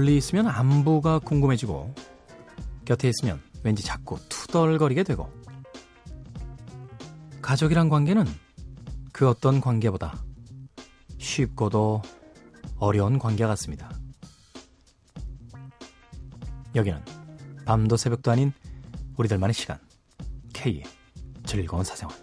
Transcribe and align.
멀리 0.00 0.16
있으면 0.16 0.46
안부가 0.46 1.18
궁금해지고 1.18 1.94
곁에 2.86 3.10
있으면 3.10 3.38
왠지 3.62 3.82
자꾸 3.82 4.18
투덜거리게 4.30 5.02
되고 5.02 5.30
가족이란 7.42 7.90
관계는 7.90 8.24
그 9.12 9.28
어떤 9.28 9.60
관계보다 9.60 10.18
쉽고도 11.18 12.00
어려운 12.78 13.18
관계 13.18 13.46
같습니다. 13.46 13.90
여기는 16.74 17.04
밤도 17.66 17.98
새벽도 17.98 18.30
아닌 18.30 18.54
우리들만의 19.18 19.52
시간 19.52 19.78
K의 20.54 20.82
즐거운 21.44 21.84
사생활 21.84 22.16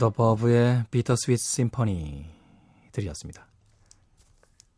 더 0.00 0.08
버브의 0.08 0.86
비터 0.90 1.14
스위트 1.14 1.42
심퍼니 1.42 2.24
들이었습니다. 2.90 3.46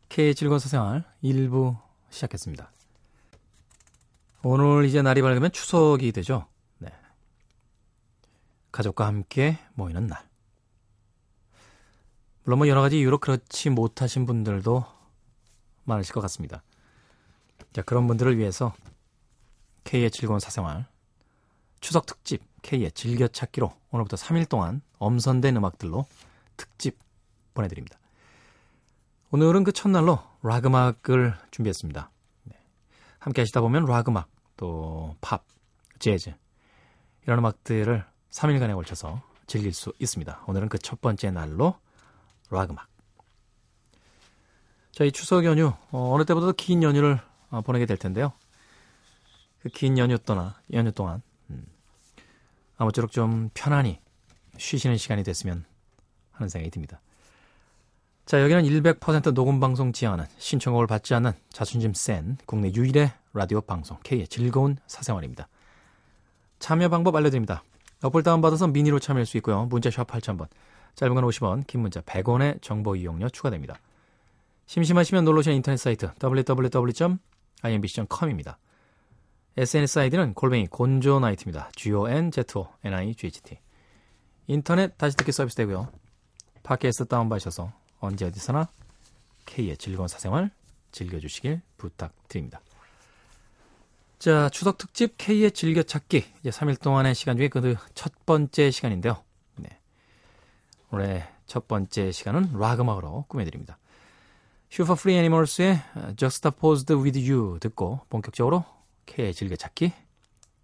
K의 0.09 0.35
즐거운 0.35 0.59
사생활 0.59 1.05
1부 1.23 1.79
시작했습니다. 2.09 2.69
오늘 4.43 4.83
이제 4.83 5.01
날이 5.01 5.21
밝으면 5.21 5.53
추석이 5.53 6.11
되죠. 6.11 6.45
네. 6.77 6.89
가족과 8.73 9.07
함께 9.07 9.57
모이는 9.75 10.07
날. 10.07 10.21
물론 12.43 12.59
뭐 12.59 12.67
여러 12.67 12.81
가지 12.81 12.99
이유로 12.99 13.19
그렇지 13.19 13.69
못하신 13.69 14.25
분들도 14.25 14.85
많으실 15.85 16.13
것 16.13 16.19
같습니다. 16.19 16.63
자, 17.71 17.81
그런 17.81 18.07
분들을 18.07 18.37
위해서 18.37 18.75
K의 19.85 20.11
즐거운 20.11 20.41
사생활 20.41 20.85
추석 21.79 22.05
특집 22.05 22.52
K의 22.63 22.91
즐겨찾기로 22.91 23.71
오늘부터 23.91 24.17
3일 24.17 24.49
동안 24.49 24.81
엄선된 24.97 25.55
음악들로 25.57 26.05
특집 26.57 26.97
보내드립니다. 27.53 27.99
오늘은 29.31 29.63
그 29.63 29.71
첫날로 29.71 30.19
락 30.41 30.65
음악을 30.65 31.35
준비했습니다. 31.51 32.09
네. 32.45 32.55
함께 33.19 33.41
하시다 33.41 33.61
보면 33.61 33.85
락 33.85 34.07
음악, 34.09 34.29
또 34.57 35.15
팝, 35.21 35.43
재즈 35.99 36.33
이런 37.25 37.39
음악들을 37.39 38.03
3일간에 38.31 38.73
걸쳐서 38.75 39.21
즐길 39.45 39.73
수 39.73 39.93
있습니다. 39.99 40.43
오늘은 40.47 40.69
그 40.69 40.77
첫 40.79 41.01
번째 41.01 41.31
날로 41.31 41.75
락 42.49 42.71
음악. 42.71 42.87
저희 44.91 45.11
추석 45.11 45.43
연휴 45.45 45.73
어, 45.91 46.15
느 46.17 46.25
때보다도 46.25 46.53
긴 46.53 46.81
연휴를 46.83 47.19
어, 47.49 47.61
보내게 47.61 47.85
될 47.85 47.97
텐데요. 47.97 48.31
그 49.61 49.69
긴 49.69 49.97
연휴 49.97 50.17
떠나 50.17 50.55
연휴 50.73 50.91
동안 50.91 51.21
아무쪼록 52.77 53.11
좀 53.11 53.49
편안히 53.53 53.99
쉬시는 54.57 54.97
시간이 54.97 55.23
됐으면 55.23 55.65
하는 56.31 56.49
생각이 56.49 56.71
듭니다. 56.71 56.99
자, 58.25 58.41
여기는 58.41 58.63
100% 58.63 59.33
녹음 59.33 59.59
방송 59.59 59.91
지향하는 59.91 60.25
신청곡을 60.37 60.87
받지 60.87 61.13
않는 61.13 61.33
자존심 61.49 61.93
센 61.93 62.37
국내 62.45 62.71
유일의 62.73 63.11
라디오 63.33 63.59
방송 63.61 63.97
K의 64.03 64.27
즐거운 64.27 64.77
사생활입니다. 64.87 65.47
참여 66.59 66.89
방법 66.89 67.15
알려드립니다. 67.15 67.63
어플 68.01 68.23
다운받아서 68.23 68.67
미니로 68.67 68.99
참여할 68.99 69.25
수 69.25 69.37
있고요. 69.37 69.65
문자 69.65 69.89
샵 69.89 70.05
8000번, 70.07 70.47
짧은 70.95 71.15
건 71.15 71.23
50원, 71.25 71.65
긴 71.67 71.81
문자 71.81 71.99
100원의 72.01 72.61
정보 72.61 72.95
이용료 72.95 73.29
추가됩니다. 73.29 73.77
심심하시면 74.67 75.25
놀러 75.25 75.39
오시는 75.39 75.57
인터넷 75.57 75.75
사이트 75.77 76.11
www.imbc.com입니다. 76.23 78.57
SNS 79.55 79.99
아이디는 79.99 80.33
골뱅이 80.33 80.65
곤조나이트입니다. 80.67 81.69
G-O-N-Z-O-N-I-G-H-T. 81.75 83.59
인터넷 84.47 84.97
다시 84.97 85.15
듣기 85.15 85.31
서비스 85.31 85.55
되고요. 85.55 85.89
팟캐스트 86.63 87.05
다운받으셔서 87.05 87.71
언제 87.99 88.25
어디서나 88.25 88.67
K의 89.45 89.77
즐거운 89.77 90.07
사생활 90.07 90.49
즐겨주시길 90.91 91.61
부탁드립니다. 91.77 92.61
자, 94.17 94.49
추석 94.49 94.77
특집 94.79 95.17
K의 95.17 95.51
즐겨찾기. 95.51 96.25
이제 96.39 96.49
3일 96.49 96.81
동안의 96.81 97.13
시간 97.13 97.37
중에 97.37 97.49
그 97.49 97.75
첫 97.93 98.25
번째 98.25 98.71
시간인데요. 98.71 99.21
네. 99.57 99.69
올해 100.91 101.27
첫 101.45 101.67
번째 101.67 102.11
시간은 102.11 102.57
락 102.57 102.79
음악으로 102.79 103.25
꾸며드립니다. 103.27 103.77
Super 104.69 104.95
Furry 104.95 105.15
Animals의 105.17 105.79
Juxtaposed 106.17 106.91
with 106.95 107.31
You 107.31 107.59
듣고 107.59 107.99
본격적으로 108.09 108.65
K의 109.05 109.33
즐겨찾기 109.33 109.91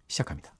시작합니다. 0.08 0.59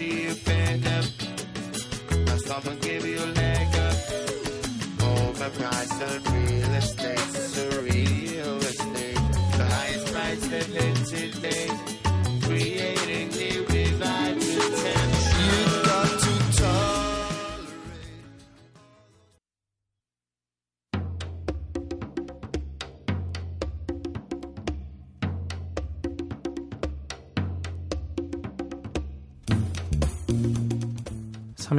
See 0.00 0.22
you 0.22 0.34
bend 0.46 0.86
up. 0.86 1.04
Stop 2.38 2.64
and 2.66 2.80
give 2.80 3.04
you 3.06 3.18
a 3.18 3.30
leg 3.40 3.68
up. 3.86 3.98
Overpriced 5.12 6.00
on 6.08 6.18
real 6.32 6.74
estate, 6.82 7.26
it's 7.40 7.58
a 7.58 7.68
real 7.82 8.56
estate. 8.70 9.22
The 9.58 9.66
highest 9.76 10.06
price 10.12 10.44
that 10.52 10.68
lives 10.78 11.10
today. 11.10 11.68
Creating 12.46 13.28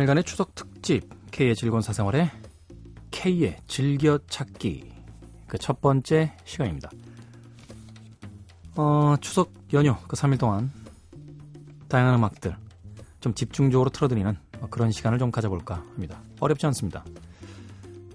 3일간의 0.02 0.26
추석 0.26 0.56
특집 0.56 1.10
K의 1.32 1.56
즐거운 1.56 1.82
사생활에 1.82 2.32
K의 3.12 3.58
즐겨찾기 3.68 4.92
그 5.48 5.58
첫 5.58 5.82
번째 5.82 6.34
시간입니다. 6.46 6.90
어, 8.78 9.16
추석 9.20 9.52
연휴 9.74 9.96
그 10.08 10.16
3일 10.16 10.40
동안 10.40 10.72
다양한 11.90 12.16
음악들 12.16 12.56
좀 13.20 13.34
집중적으로 13.34 13.90
틀어드리는 13.90 14.38
그런 14.70 14.92
시간을 14.92 15.20
좀 15.20 15.30
가져볼까 15.30 15.76
합니다. 15.76 16.22
어렵지 16.40 16.66
않습니다. 16.68 17.04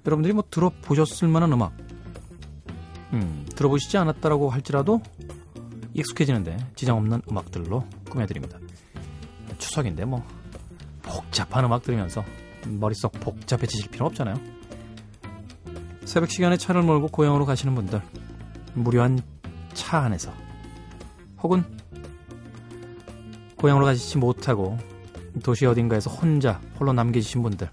여러분들이 0.07 0.33
뭐 0.33 0.43
들어보셨을 0.51 1.29
만한 1.29 1.53
음악 1.53 1.73
음, 3.13 3.47
들어보시지 3.55 3.99
않았다라고 3.99 4.51
할지라도 4.51 5.03
익숙해지는데 5.93 6.57
지장 6.75 6.97
없는 6.97 7.23
음악들로 7.31 7.85
꾸며드립니다. 8.09 8.59
추석인데 9.59 10.05
뭐 10.05 10.25
복잡한 11.07 11.65
음악 11.65 11.83
들으면서 11.83 12.25
머릿속 12.67 13.13
복잡해지실 13.13 13.91
필요 13.91 14.07
없잖아요. 14.07 14.37
새벽 16.05 16.31
시간에 16.31 16.57
차를 16.57 16.83
몰고 16.83 17.09
고향으로 17.09 17.47
가시는 17.47 17.75
분들, 17.75 18.03
무료한 18.75 19.21
차 19.73 19.99
안에서, 20.01 20.33
혹은 21.43 21.65
고향으로 23.57 23.87
가시지 23.87 24.19
못하고 24.19 24.79
도시 25.43 25.67
어딘가에서 25.67 26.11
혼자 26.11 26.61
홀로 26.79 26.93
남겨지신 26.93 27.43
분들, 27.43 27.71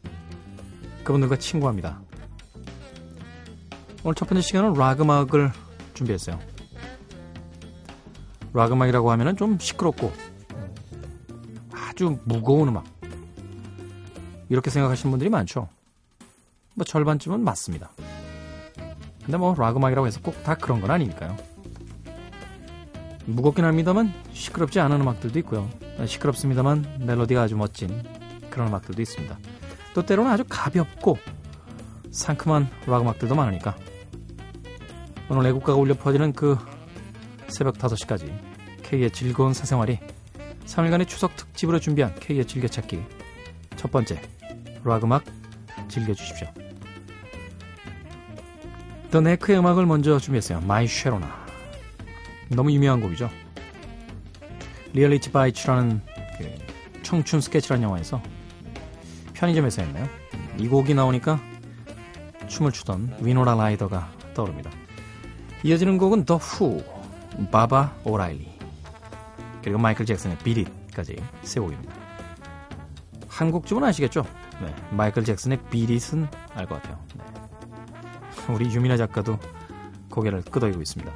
그분들과 1.04 1.36
친구합니다. 1.38 2.02
오늘 4.04 4.16
첫 4.16 4.28
번째 4.28 4.42
시간은 4.42 4.74
락 4.74 5.02
음악을 5.02 5.52
준비했어요. 5.94 6.40
락 8.54 8.72
음악이라고 8.72 9.12
하면은 9.12 9.36
좀 9.36 9.58
시끄럽고 9.60 10.12
아주 11.72 12.20
무거운 12.26 12.70
음악. 12.70 12.86
이렇게 14.54 14.70
생각하시는 14.70 15.10
분들이 15.10 15.32
많죠. 15.32 15.68
뭐 16.76 16.86
절반쯤은 16.86 17.44
맞습니다. 17.44 17.90
근데 19.26 19.36
뭐 19.38 19.56
락 19.58 19.76
음악이라고 19.76 20.06
해서 20.06 20.22
꼭 20.22 20.44
다 20.44 20.54
그런 20.54 20.80
건 20.80 20.92
아니니까요. 20.92 21.36
무겁긴 23.26 23.66
합니다만 23.66 24.14
시끄럽지 24.32 24.80
않은 24.80 25.02
음악들도 25.02 25.40
있고요. 25.40 25.68
시끄럽습니다만 26.06 27.00
멜로디가 27.00 27.42
아주 27.42 27.56
멋진 27.56 28.04
그런 28.52 28.68
음악들도 28.68 29.02
있습니다. 29.02 29.40
또 29.96 30.06
때로는 30.06 30.30
아주 30.30 30.44
가볍고 30.48 31.18
상큼한 32.12 32.70
락 32.86 33.02
음악들도 33.02 33.34
많으니까 33.34 33.76
오늘 35.30 35.48
애국가가 35.48 35.80
울려 35.80 35.96
퍼지는 35.96 36.32
그 36.32 36.58
새벽 37.48 37.80
5시까지 37.80 38.40
K의 38.84 39.10
즐거운 39.10 39.54
사생활이 39.54 39.98
3일간의 40.66 41.08
추석 41.08 41.36
특집으로 41.38 41.80
준비한 41.80 42.14
K의 42.20 42.46
즐겨찾기 42.46 43.02
첫 43.78 43.90
번째 43.92 44.22
락 44.86 45.04
음악 45.04 45.24
즐겨주십시오. 45.88 46.48
The 49.12 49.22
Knack의 49.22 49.60
음악을 49.60 49.86
먼저 49.86 50.18
준비했어요. 50.20 50.62
My 50.62 50.88
Sharona 50.88 51.46
너무 52.50 52.72
유명한 52.72 53.00
곡이죠. 53.00 53.30
Reality 54.94 55.32
Bites라는 55.32 56.02
그 56.38 57.04
청춘 57.04 57.42
스케치라는 57.42 57.84
영화에서 57.84 58.22
편의점에서 59.34 59.84
했나요? 59.84 60.08
이 60.58 60.68
곡이 60.68 60.94
나오니까 60.94 61.40
춤을 62.48 62.72
추던 62.72 63.18
위노라 63.22 63.56
라이더가 63.56 64.10
떠오릅니다. 64.34 64.72
이어지는 65.64 65.98
곡은 65.98 66.26
더 66.26 66.38
후, 66.38 66.84
바바 67.52 67.96
오라일리 68.04 68.52
그리고 69.64 69.80
마이클 69.80 70.06
잭슨의 70.06 70.38
비릿까지 70.40 71.16
세 71.42 71.60
곡입니다. 71.60 71.94
한국쯤은 73.30 73.84
아시겠죠? 73.86 74.26
네, 74.64 74.74
마이클 74.92 75.24
잭슨의 75.24 75.60
비릿은 75.70 76.28
알 76.56 76.66
것 76.68 76.82
같아요. 76.82 77.00
네. 77.16 77.24
우리 78.54 78.66
유미나 78.74 78.98
작가도 78.98 79.38
고개를 80.10 80.42
끄덕이고 80.44 80.82
있습니다. 80.82 81.12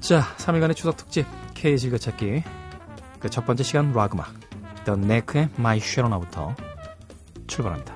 자, 0.00 0.22
3일간의 0.38 0.74
추석 0.76 0.96
특집 0.96 1.26
K 1.54 1.76
즐겨찾기 1.78 2.42
그 3.20 3.28
첫 3.28 3.44
번째 3.46 3.62
시간 3.64 3.92
락 3.92 4.14
음악 4.14 4.32
The 4.84 5.00
Neck의 5.00 5.48
My 5.58 5.78
Sharon아부터 5.78 6.54
출발합니다. 7.46 7.95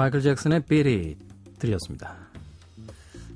마이클 0.00 0.22
잭슨의 0.22 0.62
Beat 0.64 1.14
It이었습니다. 1.58 2.16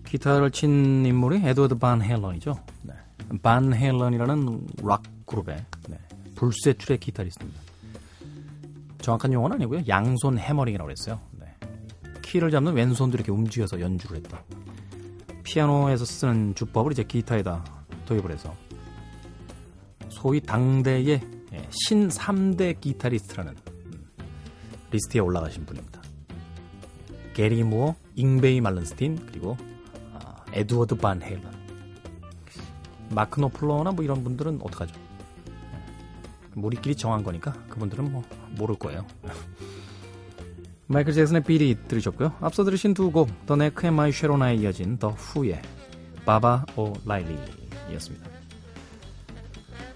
기타를 0.06 0.50
친 0.50 1.04
인물이 1.04 1.46
에드워드 1.46 1.74
반 1.74 2.00
헬런이죠. 2.00 2.54
네. 2.84 2.94
반 3.42 3.74
헬런이라는 3.74 4.66
락 4.82 5.02
그룹의 5.26 5.62
네. 5.90 5.98
불세출의 6.34 7.00
기타리스트입니다. 7.00 7.60
정확한 9.02 9.34
용어는 9.34 9.56
아니고요. 9.56 9.82
양손 9.86 10.38
hammering이라고 10.38 10.86
그랬어요. 10.86 11.20
네. 11.32 11.54
키를 12.22 12.50
잡는 12.50 12.72
왼손도 12.72 13.18
이렇게 13.18 13.30
움직여서 13.30 13.78
연주를 13.80 14.16
했다. 14.16 14.42
피아노에서 15.42 16.06
쓰는 16.06 16.54
주법을 16.54 16.92
이제 16.92 17.02
기타에다 17.02 17.62
도입을 18.06 18.30
해서 18.30 18.54
소위 20.08 20.40
당대의 20.40 21.20
예, 21.52 21.68
신 21.68 22.08
3대 22.08 22.80
기타리스트라는 22.80 23.54
리스트에 24.92 25.20
올라가신 25.20 25.66
분입니다. 25.66 26.03
게리 27.34 27.62
무어, 27.64 27.94
잉베이 28.14 28.60
말른스틴, 28.60 29.26
그리고 29.26 29.56
아, 30.14 30.36
에드워드 30.52 30.96
반 30.96 31.20
헤일런. 31.22 31.52
마크 33.10 33.40
노플러나 33.40 33.92
뭐 33.92 34.04
이런 34.04 34.24
분들은 34.24 34.60
어떡하죠? 34.62 34.94
예, 35.46 36.60
우리끼리 36.60 36.94
정한 36.96 37.22
거니까 37.22 37.52
그분들은 37.68 38.10
뭐 38.10 38.22
모를 38.56 38.76
거예요. 38.76 39.06
마이클 40.86 41.12
잭슨의 41.12 41.42
Beat 41.44 41.65
It 41.65 41.76
들으셨고요. 41.88 42.34
앞서 42.40 42.62
들으신 42.64 42.94
두 42.94 43.10
곡, 43.10 43.28
The 43.46 43.56
Knack의 43.56 43.86
My 43.86 44.12
Sharona에 44.12 44.54
이어진 44.56 44.98
The 44.98 45.10
Who의 45.10 45.60
Baba 46.24 46.66
O'Riley였습니다. 46.76 48.30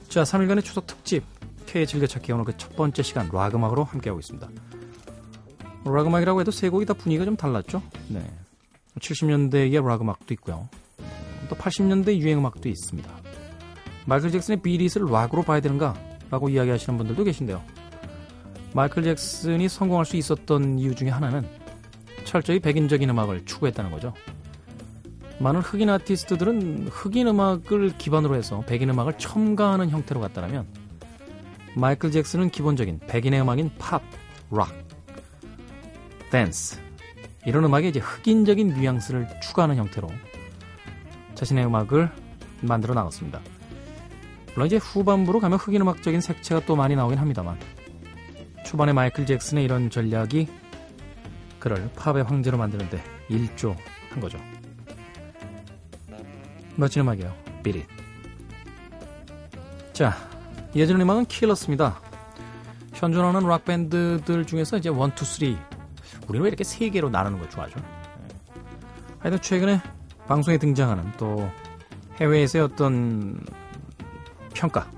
자, 0.09 0.23
3일간의 0.23 0.65
추석 0.65 0.87
특집 0.87 1.25
K의 1.67 1.87
즐겨찾기 1.87 2.33
오늘 2.33 2.45
그 2.45 2.53
첫 2.57 2.75
번째 2.77 3.03
시간 3.03 3.29
락 3.33 3.55
음악으로 3.55 3.85
함께하고 3.85 4.19
있습니다. 4.21 4.49
락 5.93 6.07
음악이라고 6.07 6.41
해도 6.41 6.51
세 6.51 6.69
곡이 6.69 6.87
다 6.87 6.95
분위기가 6.95 7.25
좀 7.25 7.37
달랐죠? 7.37 7.83
네. 8.09 8.23
70년대의 8.99 9.85
락 9.85 10.01
음악도 10.01 10.35
있고요. 10.35 10.69
또 11.49 11.57
80년대 11.57 12.17
유행 12.17 12.39
음악도 12.39 12.69
있습니다. 12.69 13.11
마이클 14.07 14.31
잭슨의 14.31 14.63
비릿을 14.63 15.11
락으로 15.11 15.43
봐야 15.43 15.61
되는가? 15.61 15.95
라고 16.31 16.49
이야기하시는 16.49 16.99
분들도 16.99 17.25
계신데요. 17.25 17.63
마이클 18.75 19.03
잭슨이 19.03 19.69
성공할 19.69 20.05
수 20.05 20.17
있었던 20.17 20.79
이유 20.79 20.95
중에 20.95 21.09
하나는 21.09 21.47
철저히 22.25 22.59
백인적인 22.59 23.09
음악을 23.09 23.45
추구했다는 23.47 23.91
거죠. 23.91 24.13
많은 25.39 25.61
흑인 25.61 25.89
아티스트들은 25.89 26.89
흑인 26.89 27.29
음악을 27.29 27.97
기반으로 27.97 28.35
해서 28.35 28.63
백인 28.67 28.91
음악을 28.91 29.15
첨가하는 29.19 29.89
형태로 29.91 30.21
갔다면 30.21 30.67
마이클 31.75 32.11
잭슨은 32.11 32.51
기본적인 32.51 33.01
백인의 33.07 33.41
음악인 33.41 33.71
팝, 33.79 34.03
락, 34.51 34.73
댄스 36.31 36.81
이런 37.47 37.65
음악에 37.65 37.89
이제 37.89 38.01
흑인적인 38.01 38.75
뉘앙스를 38.75 39.29
추가하는 39.41 39.77
형태로 39.77 40.09
자신의 41.35 41.67
음악을 41.67 42.11
만들어 42.61 42.95
나갔습니다. 42.95 43.41
물론 44.55 44.67
이제 44.67 44.77
후반부로 44.77 45.41
가면 45.41 45.59
흑인 45.59 45.83
음악적인 45.83 46.21
색채가 46.21 46.63
또 46.67 46.75
많이 46.75 46.97
나오긴 46.97 47.19
합니다만 47.19 47.59
초반에 48.67 48.93
마이클 48.93 49.25
잭슨의 49.25 49.65
이런 49.65 49.89
전략이 49.89 50.49
그를 51.59 51.91
팝의 51.97 52.25
황제로 52.25 52.59
만드는데 52.59 53.03
일조한 53.29 53.79
거죠. 54.21 54.39
멋진 56.77 57.03
음악이에요. 57.03 57.35
비릿. 57.63 57.87
자, 59.93 60.17
이어지는 60.75 61.01
음악은 61.01 61.27
킬러스입니다. 61.27 62.01
현존하는 62.95 63.49
락밴드들 63.49 64.45
중에서 64.45 64.77
이제 64.77 64.89
1, 64.89 64.97
2, 64.97 65.57
3. 65.57 65.78
우리는 66.29 66.45
왜 66.45 66.49
이렇게 66.49 66.65
세 66.65 66.89
개로 66.91 67.09
나누는 67.09 67.39
걸 67.39 67.49
좋아하죠? 67.51 67.77
네. 67.79 67.85
하여튼 69.19 69.41
최근에 69.41 69.81
방송에 70.27 70.59
등장하는 70.59 71.13
또 71.17 71.51
해외에서의 72.21 72.65
어떤 72.65 73.41
평가, 74.55 74.91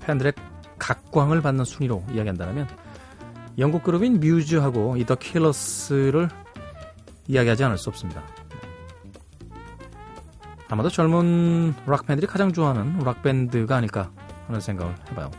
팬들의 0.00 0.32
각광을 0.78 1.42
받는 1.42 1.64
순위로 1.64 2.04
이야기한다면 2.12 2.68
영국 3.58 3.82
그룹인 3.82 4.20
뮤즈하고 4.20 4.96
이 4.96 5.04
더 5.04 5.14
킬러스를 5.14 6.28
이야기하지 7.26 7.64
않을 7.64 7.76
수 7.78 7.88
없습니다. 7.90 8.22
아마도 10.68 10.88
젊은 10.88 11.74
락팬들이 11.86 12.26
가장 12.26 12.52
좋아하는 12.52 12.98
락밴드가 12.98 13.76
아닐까 13.76 14.10
하는 14.46 14.60
생각을 14.60 14.94
해봐요. 15.10 15.30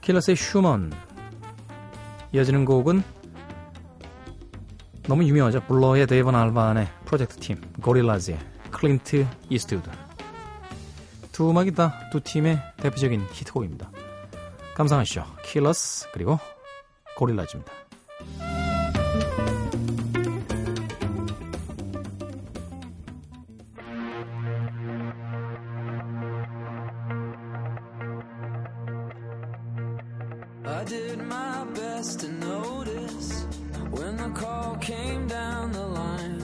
킬러스의 0.00 0.36
Human 0.36 0.92
이어지는 2.32 2.64
곡은 2.64 3.02
너무 5.12 5.24
유명하죠. 5.24 5.60
블러의 5.66 6.06
데이먼 6.06 6.34
알반의 6.34 6.88
프로젝트 7.04 7.36
팀 7.36 7.60
고릴라즈의 7.82 8.38
클린트 8.70 9.26
이스트우드 9.50 9.90
두 11.32 11.50
음악이 11.50 11.72
다 11.72 12.08
두 12.10 12.18
팀의 12.20 12.58
대표적인 12.78 13.26
히트곡입니다. 13.30 13.90
감상하시죠. 14.74 15.26
킬러스 15.44 16.08
그리고 16.14 16.38
고릴라즈입니다. 17.18 17.70
I 30.64 30.84
did 30.86 31.18
my 31.18 31.66
best 31.74 32.20
to 32.20 32.28
notice 32.28 33.61
when 33.92 34.16
the 34.16 34.30
call 34.30 34.76
came 34.76 35.26
down 35.26 35.70
the 35.72 35.86
line 35.86 36.40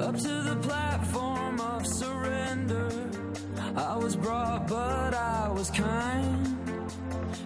up 0.00 0.16
to 0.16 0.34
the 0.50 0.56
platform 0.62 1.60
of 1.60 1.86
surrender. 1.86 2.90
I 3.76 3.96
was 3.96 4.16
brought, 4.16 4.66
but 4.68 5.14
I 5.14 5.48
was 5.48 5.70
kind. 5.70 6.58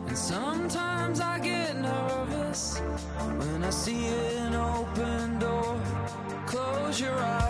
And 0.09 0.19
sometimes 0.19 1.21
I 1.21 1.39
get 1.39 1.77
nervous 1.77 2.81
when 3.39 3.63
I 3.63 3.71
see 3.71 4.07
an 4.39 4.55
open 4.55 5.39
door. 5.39 5.81
Close 6.47 7.01
your 7.01 7.19
eyes, 7.19 7.50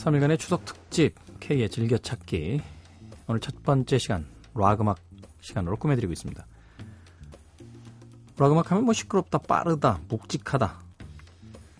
3일간의 0.00 0.38
추석 0.38 0.64
특집 0.64 1.14
K의 1.40 1.68
즐겨찾기 1.68 2.62
오늘 3.26 3.40
첫 3.40 3.62
번째 3.62 3.98
시간 3.98 4.26
락 4.54 4.80
음악 4.80 4.98
시간으로 5.40 5.76
꾸며드리고 5.76 6.12
있습니다. 6.12 6.46
락 8.38 8.52
음악 8.52 8.70
하면 8.70 8.84
뭐 8.84 8.94
시끄럽다, 8.94 9.36
빠르다, 9.38 10.00
묵직하다. 10.08 10.80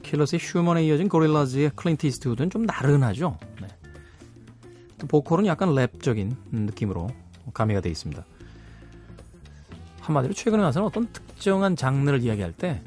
킬러스의 0.03 0.39
Human에 0.39 0.85
이어진 0.85 1.09
고릴라즈의 1.09 1.71
클린트 1.75 2.07
이스트우드는 2.07 2.50
좀 2.50 2.65
나른하죠. 2.65 3.39
네. 3.62 3.69
또 4.99 5.07
보컬은 5.07 5.47
약간 5.47 5.71
랩적인 5.71 6.37
느낌으로 6.53 7.09
가미가 7.55 7.81
되어 7.81 7.91
있습니다. 7.91 8.23
한마디로 10.00 10.35
최근에 10.35 10.62
와서는 10.62 10.87
어떤 10.87 11.11
특정한 11.11 11.75
장르를 11.75 12.23
이야기할 12.23 12.53
때 12.53 12.83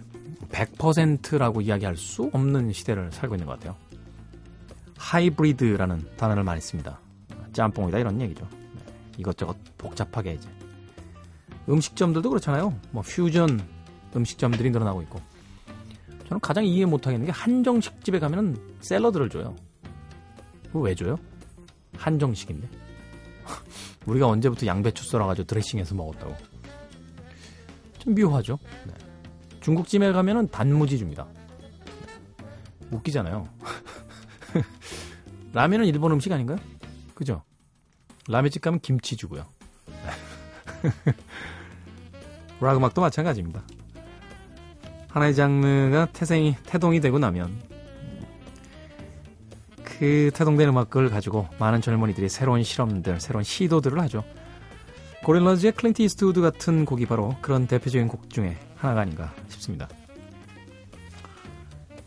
100%라고 0.50 1.62
이야기할 1.62 1.98
수 1.98 2.30
없는 2.32 2.72
시대를 2.72 3.12
살고 3.12 3.34
있는 3.36 3.48
것 3.48 3.54
같아요. 3.54 3.83
하이브리드라는 5.14 6.18
단어를 6.18 6.44
많이 6.44 6.60
씁니다. 6.60 7.00
짬뽕이다 7.52 8.00
이런 8.00 8.20
얘기죠. 8.20 8.48
네, 8.52 8.94
이것저것 9.20 9.56
복잡하게 9.78 10.34
이제 10.34 10.50
음식점들도 11.70 12.28
그렇잖아요. 12.28 12.74
뭐 12.90 13.04
퓨전 13.04 13.62
음식점들이 14.16 14.72
늘어나고 14.72 15.04
있고 15.04 15.22
저는 16.28 16.40
가장 16.40 16.66
이해 16.66 16.86
못하겠는 16.86 17.28
게 17.28 17.32
한정식 17.32 18.04
집에 18.04 18.18
가면은 18.18 18.58
샐러드를 18.82 19.30
줘요. 19.30 19.56
왜 20.74 20.96
줘요? 20.96 21.20
한정식인데 21.96 22.68
우리가 24.08 24.28
언제부터 24.28 24.66
양배추 24.66 25.06
썰어가지고 25.06 25.46
드레싱해서 25.46 25.94
먹었다고. 25.94 26.36
좀 28.00 28.16
묘하죠. 28.16 28.58
네. 28.88 28.94
중국집에 29.62 30.12
가면은 30.12 30.48
단무지 30.48 30.98
줍니다. 30.98 31.28
네. 31.60 31.70
웃기잖아요. 32.90 33.48
라면은 35.54 35.86
일본 35.86 36.12
음식 36.12 36.32
아닌가요? 36.32 36.58
그죠? 37.14 37.44
라면집 38.28 38.62
가면 38.62 38.80
김치 38.80 39.16
주고요. 39.16 39.46
락 42.60 42.78
음악도 42.78 43.02
마찬가지입니다. 43.02 43.62
하나의 45.10 45.36
장르가 45.36 46.08
태생이 46.12 46.56
태동이 46.66 47.00
되고 47.00 47.20
나면 47.20 47.62
그 49.84 50.32
태동된 50.34 50.70
음악을 50.70 51.10
가지고 51.10 51.48
많은 51.60 51.82
젊은이들이 51.82 52.30
새로운 52.30 52.64
실험들, 52.64 53.20
새로운 53.22 53.44
시도들을 53.44 54.00
하죠. 54.02 54.24
고릴라즈의 55.24 55.74
클린트 55.74 56.02
이스트우드 56.02 56.42
같은 56.42 56.84
곡이 56.84 57.06
바로 57.06 57.36
그런 57.42 57.68
대표적인 57.68 58.08
곡 58.08 58.30
중에 58.30 58.58
하나가 58.76 59.02
아닌가 59.02 59.34
싶습니다. 59.50 59.88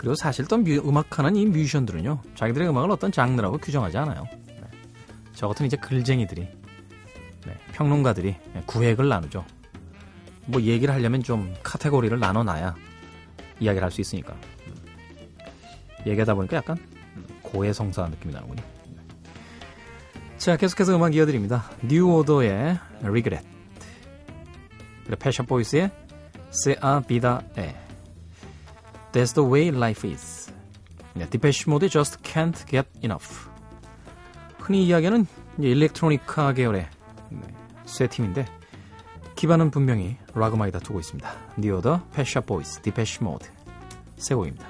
그리고 0.07 0.15
사실 0.15 0.45
또 0.47 0.57
뮤, 0.57 0.77
음악하는 0.77 1.35
이 1.35 1.47
뮤지션들은요, 1.47 2.23
자기들의 2.37 2.69
음악을 2.69 2.93
어떤 2.93 3.11
장르라고 3.11 3.59
규정하지 3.59 3.99
않아요. 3.99 4.25
네. 4.47 4.63
저 5.35 5.49
같은 5.49 5.67
이제 5.67 5.77
글쟁이들이, 5.77 6.43
네, 6.43 7.59
평론가들이 7.73 8.37
구획을 8.67 9.09
나누죠. 9.09 9.45
뭐 10.45 10.63
얘기를 10.63 10.95
하려면 10.95 11.25
좀 11.25 11.53
카테고리를 11.65 12.21
나눠놔야 12.21 12.77
이야기를 13.59 13.83
할 13.83 13.91
수 13.91 14.01
있으니까. 14.01 14.37
얘기하다 16.07 16.35
보니까 16.37 16.59
약간 16.59 16.77
고해성사한 17.43 18.13
느낌이 18.13 18.33
나는군요. 18.33 18.63
자, 20.39 20.57
계속해서 20.57 20.95
음악 20.95 21.17
이어드립니다. 21.17 21.69
뉴 21.83 22.07
오더의 22.15 22.79
Regret. 23.03 23.45
그리고 25.05 25.17
펫 25.19 25.31
샵 25.31 25.47
보이스의 25.47 25.91
Se 26.53 26.75
a 26.75 27.03
vida 27.05 27.41
é. 27.59 27.86
That's 29.17 29.33
the 29.33 29.51
way 29.51 29.69
life 29.69 30.07
is. 30.07 30.53
네, 31.15 31.27
디페시 31.27 31.71
모드 31.71 31.89
Just 31.89 32.19
Can't 32.23 32.55
Get 32.69 32.87
Enough. 33.03 33.49
흔히 34.59 34.87
이야기하는 34.87 35.27
일렉트로니카 35.59 36.53
계열의 36.53 36.87
네, 37.31 37.41
세 37.87 38.09
팀인데 38.09 38.45
기반은 39.35 39.71
분명히 39.71 40.19
락 40.35 40.53
음악에다 40.53 40.71
두고 40.71 41.01
있습니다. 41.01 41.33
뉴 41.57 41.79
오더, 41.79 42.09
펫 42.13 42.26
샵 42.26 42.43
보이스, 42.45 42.83
디페시 42.83 43.25
모드 43.25 43.49
세 44.19 44.35
곡입니다. 44.35 44.67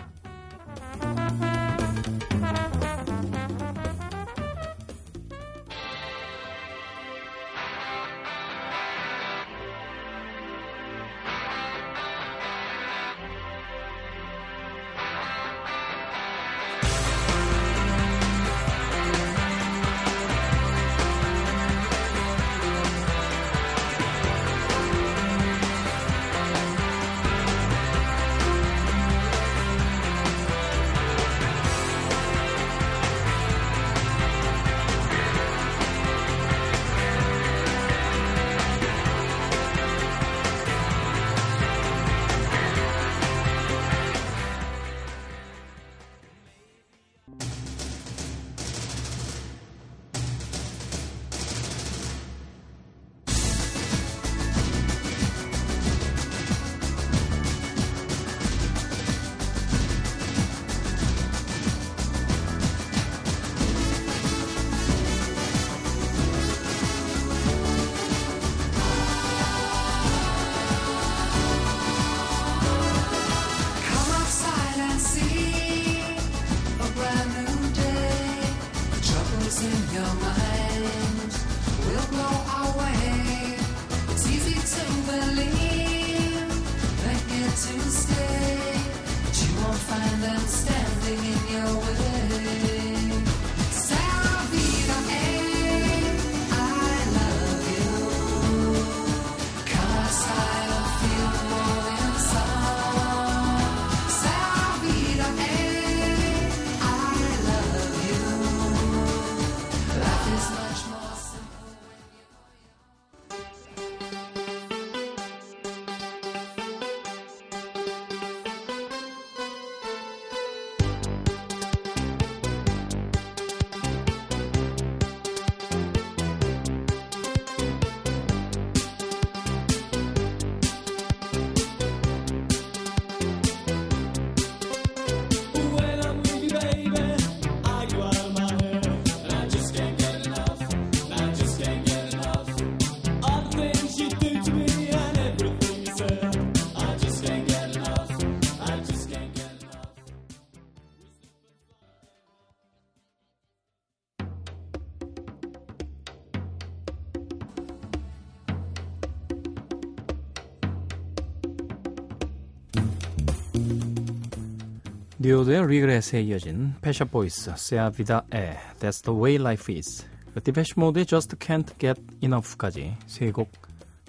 뉴 165.27 165.40
오더의 165.40 165.67
Regret에 165.67 166.21
이어진 166.23 166.75
펫 166.81 166.93
샵 166.93 167.09
보이스, 167.09 167.53
Se 167.57 167.91
a 167.91 167.97
vida 167.97 168.23
é, 168.33 168.57
That's 168.79 169.03
the 169.05 169.21
way 169.21 169.35
life 169.41 169.75
is. 169.75 170.07
디페시 170.41 170.75
모드의 170.77 171.05
Just 171.05 171.35
Can't 171.39 171.67
Get 171.81 172.01
Enough까지 172.23 172.97
세 173.09 173.33
곡 173.33 173.51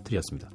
드렸습니다. 0.04 0.48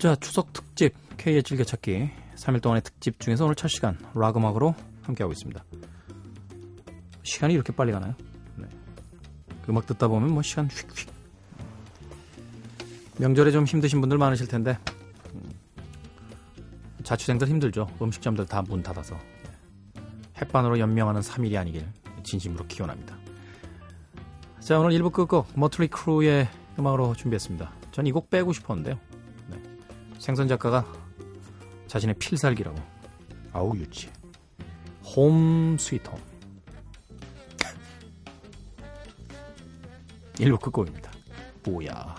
자, 0.00 0.16
추석 0.16 0.52
특집 0.52 0.94
K의 1.16 1.44
즐겨찾기 1.44 2.10
3일 2.34 2.60
동안의 2.60 2.82
특집 2.82 3.20
중에서 3.20 3.44
오늘 3.44 3.54
첫 3.54 3.68
시간 3.68 3.96
락 4.16 4.36
음악으로 4.36 4.74
함께하고 5.02 5.32
있습니다. 5.32 5.64
시간이 7.22 7.54
이렇게 7.54 7.72
빨리 7.72 7.92
가나요? 7.92 8.16
네. 8.56 8.66
음악 9.68 9.86
듣다 9.86 10.08
보면 10.08 10.32
뭐 10.32 10.42
시간 10.42 10.66
휙휙. 10.66 11.08
명절에 13.18 13.52
좀 13.52 13.64
힘드신 13.64 14.00
분들 14.00 14.18
많으실 14.18 14.48
텐데 14.48 14.76
자취생들 17.04 17.48
힘들죠. 17.48 17.88
음식점들 18.00 18.46
다 18.46 18.62
문 18.62 18.82
닫아서 18.82 19.18
햇반으로 20.40 20.78
연명하는 20.78 21.20
3일이 21.20 21.56
아니길 21.56 21.86
진심으로 22.22 22.66
기원합니다. 22.66 23.16
자 24.60 24.78
오늘 24.78 24.98
1부 24.98 25.12
끝곡 25.12 25.48
머틀리 25.54 25.88
크루의 25.88 26.48
음악으로 26.78 27.14
준비했습니다. 27.14 27.70
전 27.92 28.06
이 28.06 28.12
곡 28.12 28.30
빼고 28.30 28.52
싶었는데요. 28.52 28.98
네. 29.48 29.62
생선 30.18 30.48
작가가 30.48 30.84
자신의 31.86 32.16
필살기라고 32.18 32.76
아우 33.52 33.76
유치 33.76 34.10
홈 35.14 35.76
스위트 35.78 36.08
홈 36.08 36.18
1부 40.34 40.60
끝곡입니다. 40.60 41.12
뭐야. 41.64 42.16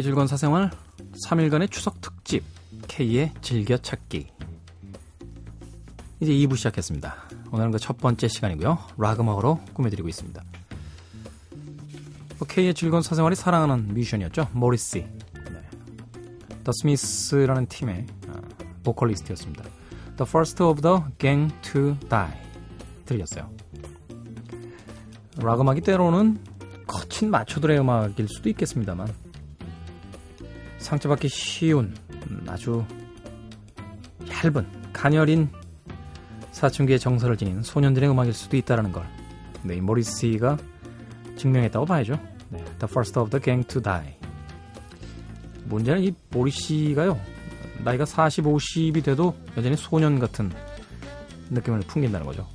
K의 0.00 0.02
즐거운 0.02 0.26
사생활 0.26 0.70
3일간의 1.26 1.70
추석 1.70 2.00
특집 2.00 2.42
K의 2.88 3.32
즐겨찾기 3.42 4.28
이제 6.20 6.32
2부 6.32 6.56
시작했습니다. 6.56 7.14
오늘은 7.52 7.70
그 7.72 7.78
첫 7.78 7.98
번째 7.98 8.26
시간이고요. 8.26 8.78
락 8.96 9.20
음악으로 9.20 9.60
꾸며드리고 9.74 10.08
있습니다. 10.08 10.42
뭐 12.38 12.48
K의 12.48 12.72
즐거운 12.72 13.02
사생활이 13.02 13.36
사랑하는 13.36 13.88
뮤지션이었죠. 13.88 14.48
모리시 14.52 15.00
네. 15.00 15.68
The 16.64 16.72
Smiths라는 16.82 17.66
팀의 17.66 18.06
아, 18.28 18.40
보컬리스트였습니다. 18.82 19.64
The 20.16 20.26
First 20.26 20.62
of 20.62 20.80
the 20.80 20.98
Gang 21.18 21.54
to 21.60 21.94
Die 22.08 22.32
들렸어요. 23.04 23.50
락 25.42 25.60
음악이 25.60 25.82
때로는 25.82 26.38
거친 26.86 27.30
마초들의 27.30 27.78
음악일 27.78 28.28
수도 28.28 28.48
있겠습니다만 28.48 29.29
상처받기 30.80 31.28
쉬운 31.28 31.94
음, 32.10 32.44
아주 32.48 32.84
얇은 34.28 34.66
가녀린 34.92 35.48
사춘기의 36.50 36.98
정서를 36.98 37.36
지닌 37.36 37.62
소년들의 37.62 38.10
음악일 38.10 38.32
수도 38.32 38.56
있다는 38.56 38.90
걸 38.92 39.06
네, 39.62 39.76
이 39.76 39.80
모리스가 39.80 40.56
증명했다고 41.36 41.86
봐야죠. 41.86 42.14
네, 42.48 42.58
the 42.78 42.84
first 42.84 43.18
of 43.18 43.30
the 43.30 43.42
gang 43.42 43.66
to 43.68 43.80
die. 43.80 44.14
문제는 45.64 46.02
이 46.02 46.12
모리씨가요 46.30 47.18
나이가 47.84 48.04
40, 48.04 48.44
50이 48.44 49.04
돼도 49.04 49.34
여전히 49.56 49.76
소년 49.76 50.18
같은 50.18 50.50
느낌을 51.50 51.80
풍긴다는 51.80 52.26
거죠. 52.26 52.46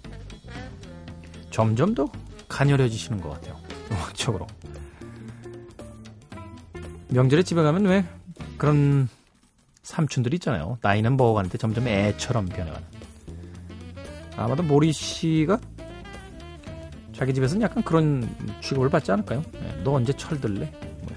점점 1.52 1.96
더 1.96 2.12
가녀려지시는 2.50 3.22
것 3.22 3.30
같아요. 3.30 3.56
음악적으로. 3.92 4.46
명절에 7.10 7.44
집에 7.44 7.64
가면 7.64 7.86
왜 7.86 8.06
그런 8.58 9.10
삼촌들이 9.84 10.36
있잖아요. 10.36 10.78
나이는 10.82 11.18
먹어가는데 11.18 11.58
점점 11.58 11.88
애처럼 11.88 12.48
변해가는. 12.48 12.88
아마도 14.38 14.63
모리 14.63 14.91
씨가 14.91 15.60
자기 17.13 17.34
집에서는 17.34 17.62
약간 17.62 17.84
그런 17.84 18.28
취급을 18.62 18.89
받지 18.89 19.12
않을까요? 19.12 19.44
예, 19.56 19.84
너 19.84 19.94
언제 19.94 20.12
철들래? 20.12 20.72
뭐. 21.02 21.15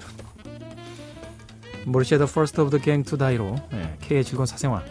모리 1.85 2.05
씨의 2.05 2.19
The 2.19 2.29
First 2.29 2.61
of 2.61 2.69
the 2.69 2.83
Gang 2.83 3.09
to 3.09 3.17
Die로 3.17 3.55
예, 3.73 3.97
K의 3.99 4.23
즐거운 4.23 4.45
사생활 4.45 4.85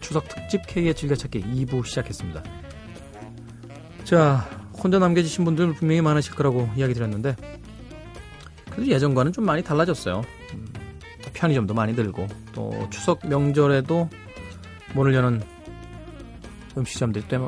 추석 0.00 0.28
특집 0.28 0.66
K의 0.66 0.94
즐겨찾기 0.94 1.42
2부 1.42 1.84
시작했습니다. 1.84 2.44
자, 4.04 4.48
혼자 4.80 5.00
남겨지신 5.00 5.44
분들 5.44 5.72
분명히 5.74 6.00
많으실 6.00 6.34
거라고 6.34 6.68
이야기 6.76 6.94
드렸는데 6.94 7.34
그래도 8.70 8.86
예전과는 8.86 9.32
좀 9.32 9.44
많이 9.44 9.64
달라졌어요. 9.64 10.22
음, 11.36 11.38
편의점도 11.38 11.74
많이 11.74 11.92
늘고 11.92 12.26
또 12.52 12.88
추석 12.90 13.26
명절에도 13.26 14.08
문을 14.94 15.14
여는 15.14 15.42
음식점들이 16.76 17.24
꽤 17.28 17.38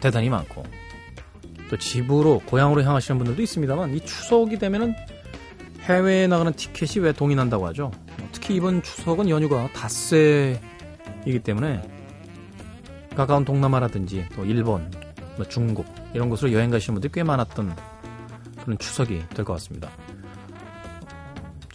대단히 0.00 0.28
많고 0.28 0.64
또 1.70 1.76
집으로 1.76 2.40
고향으로 2.46 2.82
향하시는 2.82 3.18
분들도 3.18 3.42
있습니다만 3.42 3.94
이 3.94 4.00
추석이 4.00 4.58
되면은 4.58 4.94
해외에 5.82 6.26
나가는 6.26 6.52
티켓이 6.52 7.04
왜 7.04 7.12
동이 7.12 7.34
난다고 7.34 7.66
하죠. 7.68 7.90
특히 8.32 8.56
이번 8.56 8.82
추석은 8.82 9.28
연휴가 9.28 9.68
닷새이기 9.72 10.60
때문에 11.42 11.82
가까운 13.16 13.44
동남아라든지 13.44 14.26
또 14.34 14.44
일본, 14.44 14.90
뭐 15.36 15.46
중국 15.48 15.86
이런 16.14 16.28
곳으로 16.28 16.52
여행 16.52 16.70
가시는 16.70 16.94
분들이 16.94 17.12
꽤 17.12 17.22
많았던 17.22 17.74
그런 18.62 18.78
추석이 18.78 19.24
될 19.34 19.44
것 19.44 19.54
같습니다. 19.54 19.90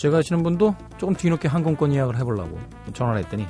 제가 0.03 0.17
아시는 0.17 0.43
분도 0.43 0.75
조금 0.97 1.15
뒤늦게 1.15 1.47
항공권 1.47 1.93
예약을 1.93 2.17
해보려고 2.17 2.59
전화를 2.91 3.23
했더니 3.23 3.47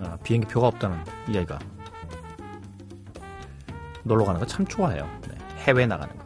아, 0.00 0.16
비행기 0.22 0.46
표가 0.46 0.68
없다는 0.68 0.96
이야기가 1.28 1.58
놀러 4.04 4.24
가는 4.24 4.38
거 4.38 4.46
참 4.46 4.64
좋아해요. 4.64 5.08
네, 5.28 5.36
해외 5.64 5.84
나가는 5.86 6.16
거. 6.16 6.24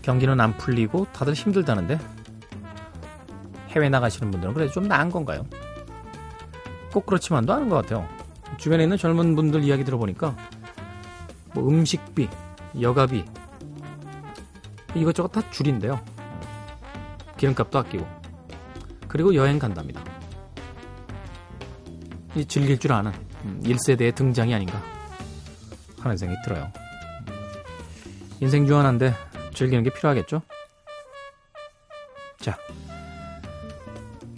경기는 0.00 0.40
안 0.40 0.56
풀리고 0.56 1.06
다들 1.12 1.34
힘들다는데 1.34 1.98
해외 3.70 3.88
나가시는 3.88 4.30
분들은 4.30 4.54
그래도 4.54 4.70
좀 4.70 4.86
나은 4.86 5.10
건가요? 5.10 5.44
꼭 6.92 7.04
그렇지만도 7.04 7.52
않은 7.52 7.68
것 7.68 7.82
같아요. 7.82 8.08
주변에 8.58 8.84
있는 8.84 8.96
젊은 8.96 9.34
분들 9.34 9.64
이야기 9.64 9.82
들어보니까 9.82 10.36
뭐 11.52 11.68
음식비, 11.68 12.28
여가비 12.80 13.24
이것저것 14.94 15.32
다 15.32 15.50
줄인데요. 15.50 16.00
기름값도 17.38 17.80
아끼고 17.80 18.25
그리고 19.16 19.34
여행 19.34 19.58
간답니다. 19.58 20.04
이 22.34 22.44
즐길 22.44 22.78
줄 22.78 22.92
아는 22.92 23.10
음, 23.44 23.62
1세대의 23.64 24.14
등장이 24.14 24.54
아닌가 24.54 24.78
하는 26.00 26.18
생각이 26.18 26.38
들어요. 26.44 26.70
인생 28.40 28.66
중 28.66 28.76
하나인데 28.76 29.14
즐기는 29.54 29.82
게 29.84 29.88
필요하겠죠? 29.88 30.42
자, 32.40 32.58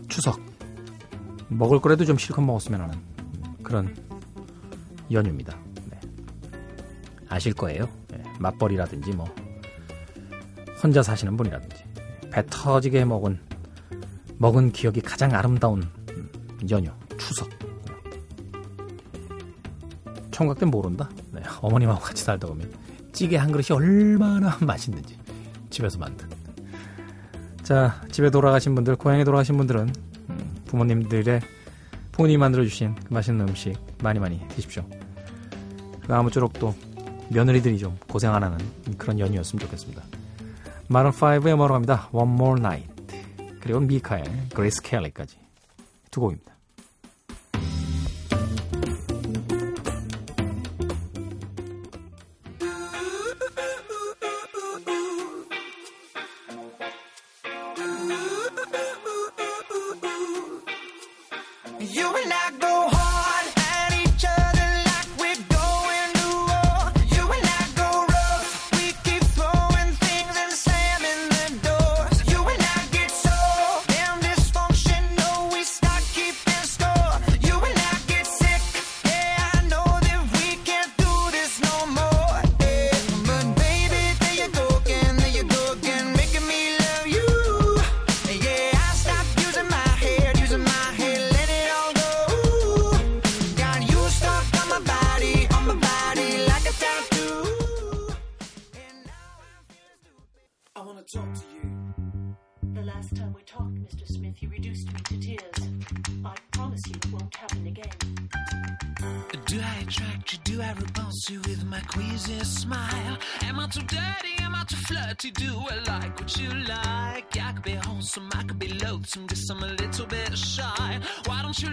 추석 0.07 0.41
먹을 1.49 1.81
거라도 1.81 2.05
좀 2.05 2.17
실컷 2.17 2.43
먹었으면 2.43 2.81
하는 2.81 2.95
그런 3.65 3.97
연휴입니다. 5.11 5.59
네. 5.91 5.99
아실 7.29 7.53
거예요. 7.53 7.89
네, 8.13 8.23
맞벌이라든지 8.39 9.11
뭐 9.11 9.27
혼자 10.81 11.03
사시는 11.03 11.37
분이라든지 11.37 11.83
배 12.31 12.47
터지게 12.47 13.05
먹은 13.05 13.48
먹은 14.39 14.73
기억이 14.73 15.01
가장 15.01 15.35
아름다운 15.35 15.83
음, 16.11 16.31
연휴 16.71 16.91
추석 17.17 17.49
총각 20.31 20.59
때는 20.61 20.71
모른다. 20.71 21.11
네, 21.33 21.43
어머님하고 21.61 22.01
같이 22.01 22.23
살다 22.23 22.47
보면 22.47 22.73
찌개 23.13 23.37
한 23.37 23.51
그릇이 23.51 23.77
얼마나 23.77 24.57
맛있는지 24.61 25.19
집에서 25.69 25.99
만든. 25.99 26.29
자, 27.65 28.01
집에 28.13 28.31
돌아가신 28.31 28.75
분들, 28.75 28.97
고향에 28.97 29.25
돌아가신 29.25 29.57
분들은 29.57 29.93
음, 30.31 30.55
부모님들의 30.67 31.41
부모님이 32.13 32.39
만들어주신 32.39 32.95
그 32.95 33.13
맛있는 33.13 33.49
음식 33.49 33.77
많이 34.03 34.21
많이 34.21 34.41
드십시오. 34.49 34.85
그 36.07 36.15
아무쪼록 36.15 36.53
또 36.55 36.75
며느리들이 37.31 37.79
좀 37.79 37.97
고생 38.09 38.33
안 38.33 38.43
하는 38.43 38.59
그런 38.97 39.19
연휴였으면 39.19 39.61
좋겠습니다. 39.61 40.03
마룬5의 40.89 41.57
뭐로 41.57 41.75
갑니다. 41.75 42.09
One 42.13 42.33
More 42.33 42.61
Night. 42.61 42.98
그리고 43.61 43.81
미카의 43.81 44.25
그레이스 44.55 44.83
켈리까지 44.83 45.39
두 46.11 46.21
곡입니다. 46.21 46.58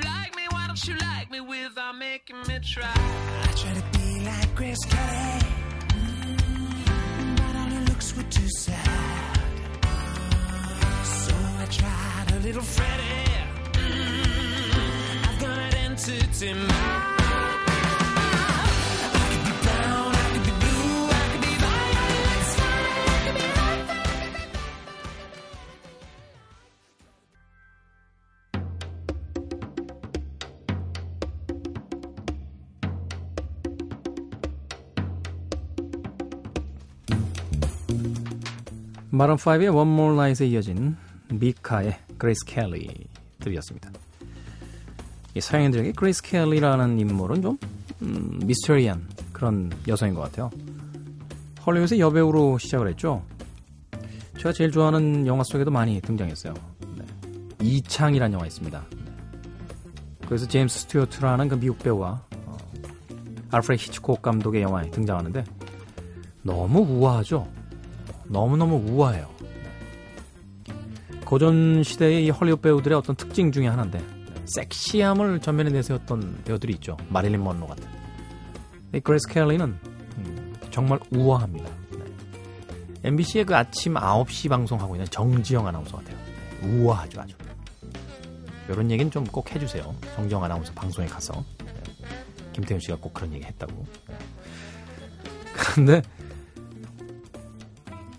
Like 0.05 0.35
me? 0.35 0.43
Why 0.49 0.67
don't 0.67 0.87
you 0.87 0.95
like 0.97 1.29
me 1.31 1.39
without 1.41 1.97
making 1.97 2.37
me 2.47 2.59
try? 2.63 2.93
I 3.43 3.51
try 3.61 3.73
to 3.73 3.83
be 3.97 4.07
like 4.29 4.55
Grace 4.55 4.83
Kelly, 4.85 5.39
mm, 5.93 7.37
but 7.37 7.55
all 7.59 7.69
her 7.75 7.85
looks 7.89 8.15
were 8.15 8.23
too 8.23 8.49
sad. 8.57 9.39
So 11.03 11.33
I 11.63 11.65
tried 11.69 12.31
a 12.37 12.39
little 12.45 12.61
Freddie. 12.61 13.31
Mm, 13.73 15.27
I've 15.27 15.39
got 15.39 15.57
an 15.57 15.75
entity 15.75 16.53
mind. 16.53 17.14
마룬5의 39.15 39.73
One 39.73 39.91
More 39.91 40.13
Night에 40.13 40.47
이어진 40.47 40.97
미카의 41.29 41.97
그레이스 42.17 42.45
켈리 42.45 43.07
들으셨습니다. 43.39 43.89
이 45.33 45.41
서양인들에게 45.41 45.93
그레이스 45.93 46.21
켈리라는 46.21 46.99
인물은 46.99 47.41
좀 47.41 47.57
음, 48.01 48.39
미스터리한 48.43 49.07
그런 49.31 49.71
여성인 49.87 50.15
것 50.15 50.21
같아요. 50.21 50.49
헐리우드의 51.65 51.99
여배우로 51.99 52.57
시작을 52.57 52.89
했죠. 52.89 53.23
제가 54.37 54.51
제일 54.51 54.71
좋아하는 54.71 55.25
영화 55.25 55.43
속에도 55.45 55.71
많이 55.71 55.99
등장했어요. 56.01 56.53
네. 56.97 57.05
이창이라는 57.61 58.33
영화 58.33 58.45
있습니다. 58.45 58.85
네. 58.89 58.97
그래서 60.27 60.45
제임스 60.45 60.81
스튜어트라는 60.81 61.47
그 61.47 61.59
미국 61.59 61.79
배우가 61.79 62.21
어, 62.45 62.57
알프레드 63.51 63.77
히치콕 63.77 64.21
감독의 64.21 64.61
영화에 64.61 64.91
등장하는데 64.91 65.43
너무 66.43 66.81
우아하죠. 66.81 67.47
너무너무 68.27 68.75
우아해요. 68.89 69.29
고전 71.25 71.81
시대의 71.83 72.25
이 72.25 72.29
헐리우드 72.29 72.61
배우들의 72.61 72.97
어떤 72.97 73.15
특징 73.15 73.51
중에 73.51 73.67
하나인데 73.67 73.99
섹시함을 74.45 75.39
전면에 75.39 75.71
내세웠던 75.71 76.43
배우들이 76.45 76.73
있죠. 76.75 76.97
마릴린 77.09 77.43
먼로 77.43 77.65
같은. 77.67 77.83
이 78.93 78.99
그레이스 78.99 79.27
켈리는 79.29 79.65
음, 80.17 80.53
정말 80.71 80.99
우아합니다. 81.11 81.69
MBC의 83.03 83.45
그 83.45 83.55
아침 83.55 83.95
9시 83.95 84.49
방송하고 84.49 84.95
있는 84.95 85.05
정지영 85.09 85.67
아나운서 85.67 85.97
같아요. 85.97 86.17
네, 86.61 86.67
우아하죠 86.83 87.21
아주. 87.21 87.35
이런 88.69 88.89
얘기는 88.89 89.11
좀 89.11 89.23
꼭 89.25 89.53
해주세요. 89.53 89.93
정지영 90.15 90.43
아나운서 90.43 90.73
방송에 90.73 91.07
가서. 91.07 91.33
네. 91.59 91.73
김태훈 92.53 92.79
씨가 92.79 92.97
꼭 92.99 93.13
그런 93.13 93.33
얘기 93.33 93.45
했다고. 93.45 93.73
네. 94.07 94.17
그런데 95.53 96.01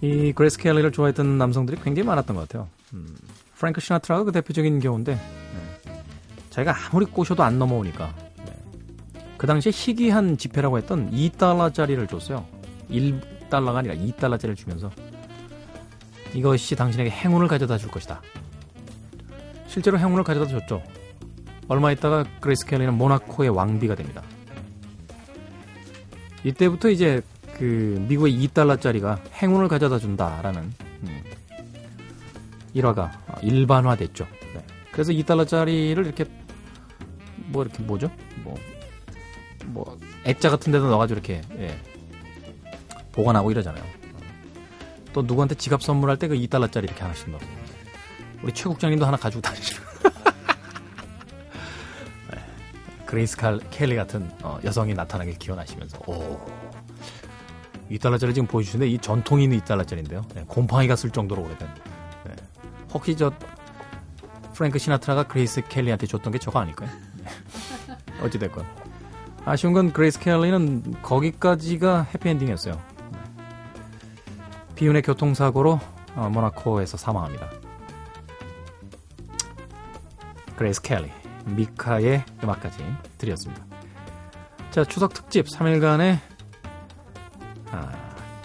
이 0.01 0.33
그레이스 0.33 0.59
켈리를 0.59 0.93
좋아했던 0.93 1.39
남성들이 1.39 1.81
굉장히 1.83 2.07
많았던 2.07 2.37
것 2.37 2.49
같아요. 2.49 2.69
음, 2.93 3.17
프랭크 3.57 3.81
시나트라가 3.81 4.25
그 4.25 4.33
대표적인 4.33 4.81
경우인데 4.81 5.15
네. 5.15 6.03
자기가 6.51 6.75
아무리 6.91 7.07
꼬셔도 7.07 7.43
안 7.43 7.59
넘어오니까 7.59 8.15
네. 8.45 8.53
그 9.37 9.47
당시에 9.47 9.73
희귀한 9.75 10.37
지폐라고 10.37 10.79
했던 10.79 11.11
2달러짜리를 11.11 12.09
줬어요. 12.09 12.47
1달러가 12.91 13.77
아니라 13.77 13.95
2달러짜리를 13.95 14.57
주면서 14.57 14.91
이것이 16.35 16.77
당신에게 16.77 17.11
행운을 17.11 17.49
가져다 17.49 17.79
줄 17.79 17.91
것이다. 17.91 18.21
실제로 19.67 19.99
행운을 19.99 20.25
가져다 20.25 20.47
줬죠. 20.47 20.83
얼마 21.69 21.91
있다가 21.93 22.25
그레이스 22.41 22.67
켈리는 22.67 22.93
모나코의 22.95 23.51
왕비가 23.51 23.95
됩니다. 23.95 24.23
이때부터 26.45 26.91
이제 26.91 27.23
그 27.57 28.05
미국의 28.09 28.35
2달러짜리가 28.49 29.19
행운을 29.43 29.69
가져다 29.69 29.99
준다라는 29.99 30.73
음, 31.05 31.23
일화가 32.75 33.13
일반화됐죠. 33.43 34.27
네. 34.55 34.65
그래서 34.93 35.13
2달러짜리를 35.13 36.05
이렇게 36.05 36.27
뭐 37.47 37.63
이렇게 37.63 37.83
뭐죠? 37.83 38.11
뭐, 38.43 38.55
뭐 39.67 39.99
액자 40.25 40.51
같은 40.51 40.71
데도 40.71 40.89
넣어가지고 40.89 41.19
이렇게 41.19 41.41
예, 41.59 41.81
보관하고 43.13 43.51
이러잖아요. 43.51 43.83
또 45.15 45.23
누구한테 45.23 45.55
지갑 45.55 45.83
선물할 45.83 46.19
때 46.19 46.29
그 46.29 46.35
2달러짜리 46.35 46.85
이렇게 46.85 47.01
하나씩 47.01 47.31
넣어. 47.31 47.41
우리 48.43 48.53
최 48.53 48.65
국장님도 48.65 49.07
하나 49.07 49.17
가지고 49.17 49.41
다니시는. 49.41 49.81
네. 52.33 52.39
그레이스 53.07 53.35
칼, 53.39 53.59
켈리 53.71 53.97
같은 53.97 54.31
어, 54.43 54.59
여성이 54.63 54.93
나타나게 54.93 55.33
기원하시면서 55.39 55.99
오 56.07 56.39
2달러짜리 57.91 58.35
지금 58.35 58.47
보여주시는데 58.47 58.91
이 58.91 58.99
진퉁인 58.99 59.51
2달러짜리인데요. 59.59 60.23
네, 60.35 60.45
곰팡이가 60.47 60.97
슬 60.97 61.11
정도로 61.11 61.43
오래된. 61.43 61.69
네. 62.25 62.33
혹시 62.93 63.17
저 63.17 63.33
프랭크 64.55 64.79
시나트라가 64.79 65.25
그레이스 65.25 65.63
켈리한테 65.69 66.07
줬던 66.07 66.33
게 66.33 66.39
저거 66.39 66.61
아닐까요? 66.61 66.89
네. 67.23 67.31
어찌됐건 68.23 68.65
아쉬운 69.45 69.73
건 69.73 69.93
그레이스 69.93 70.19
켈리는 70.19 71.03
거기까지가 71.03 72.09
해피엔딩이었어요. 72.15 72.75
네. 72.75 73.45
비운의 74.75 75.03
교통사고로 75.03 75.79
어, 76.17 76.31
모나코에서 76.31 76.97
사망합니다. 76.97 77.51
그레이스 80.57 80.81
켈리, 80.81 81.11
미카의 81.45 82.25
음악까지 82.43 82.83
드렸습니다. 83.19 83.65
자, 84.71 84.85
추석 84.85 85.13
특집 85.13 85.47
3일간의 85.47 86.19
아, 86.19 86.36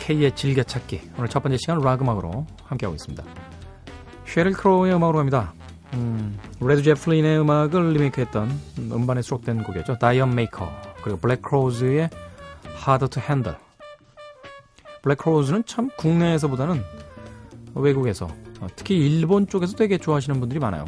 K의 0.01 0.35
즐겨찾기 0.35 1.11
오늘 1.17 1.29
첫 1.29 1.43
번째 1.43 1.57
시간 1.57 1.79
락 1.79 2.01
음악으로 2.01 2.47
함께하고 2.63 2.95
있습니다. 2.95 3.23
쉐릴 4.25 4.53
크로우의 4.53 4.95
음악으로 4.95 5.17
갑니다. 5.19 5.53
음, 5.93 6.39
레드 6.59 6.81
제플린의 6.81 7.39
음악을 7.39 7.93
리메이크했던 7.93 8.61
음반에 8.91 9.21
수록된 9.21 9.63
곡이었죠. 9.63 9.99
D'yer 9.99 10.33
Mak'er 10.33 10.71
그리고 11.03 11.19
블랙 11.19 11.41
크로즈의 11.43 12.09
Hard 12.87 13.07
to 13.09 13.21
Handle. 13.21 13.57
블랙 15.03 15.17
크로즈는 15.19 15.65
참 15.65 15.89
국내에서보다는 15.97 16.81
외국에서 17.75 18.27
어, 18.59 18.67
특히 18.75 18.97
일본 18.97 19.47
쪽에서 19.47 19.75
되게 19.75 19.97
좋아하시는 19.97 20.39
분들이 20.39 20.59
많아요. 20.59 20.85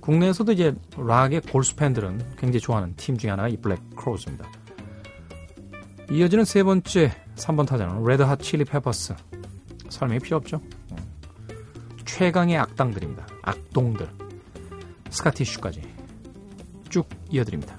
국내에서도 0.00 0.52
이제 0.52 0.74
락의 0.96 1.40
골수 1.40 1.76
팬들은 1.76 2.36
굉장히 2.38 2.60
좋아하는 2.60 2.94
팀 2.96 3.16
중에 3.16 3.30
하나가 3.30 3.48
이 3.48 3.56
블랙 3.56 3.80
크로즈입니다. 3.96 4.48
이어지는 6.10 6.44
세 6.44 6.62
번째 6.62 7.12
3번 7.36 7.66
타자는 7.66 8.04
레드 8.04 8.22
핫 8.22 8.40
칠리 8.40 8.64
페퍼스. 8.64 9.14
설명이 9.88 10.20
필요 10.20 10.36
없죠. 10.36 10.60
어. 10.90 10.96
최강의 12.04 12.56
악당들입니다. 12.58 13.26
악동들. 13.42 14.08
Scar 15.10 15.29
Tissue까지 15.29 15.82
쭉 16.90 17.08
이어드립니다. 17.30 17.78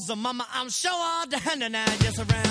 Candle, 0.00 0.16
the 0.16 0.16
mama, 0.16 0.46
I'm 0.52 0.68
sure 0.68 0.92
all 0.92 1.26
the 1.26 1.38
hand 1.38 1.62
and 1.62 1.76
I 1.76 1.86
just 1.98 2.18
around. 2.18 2.49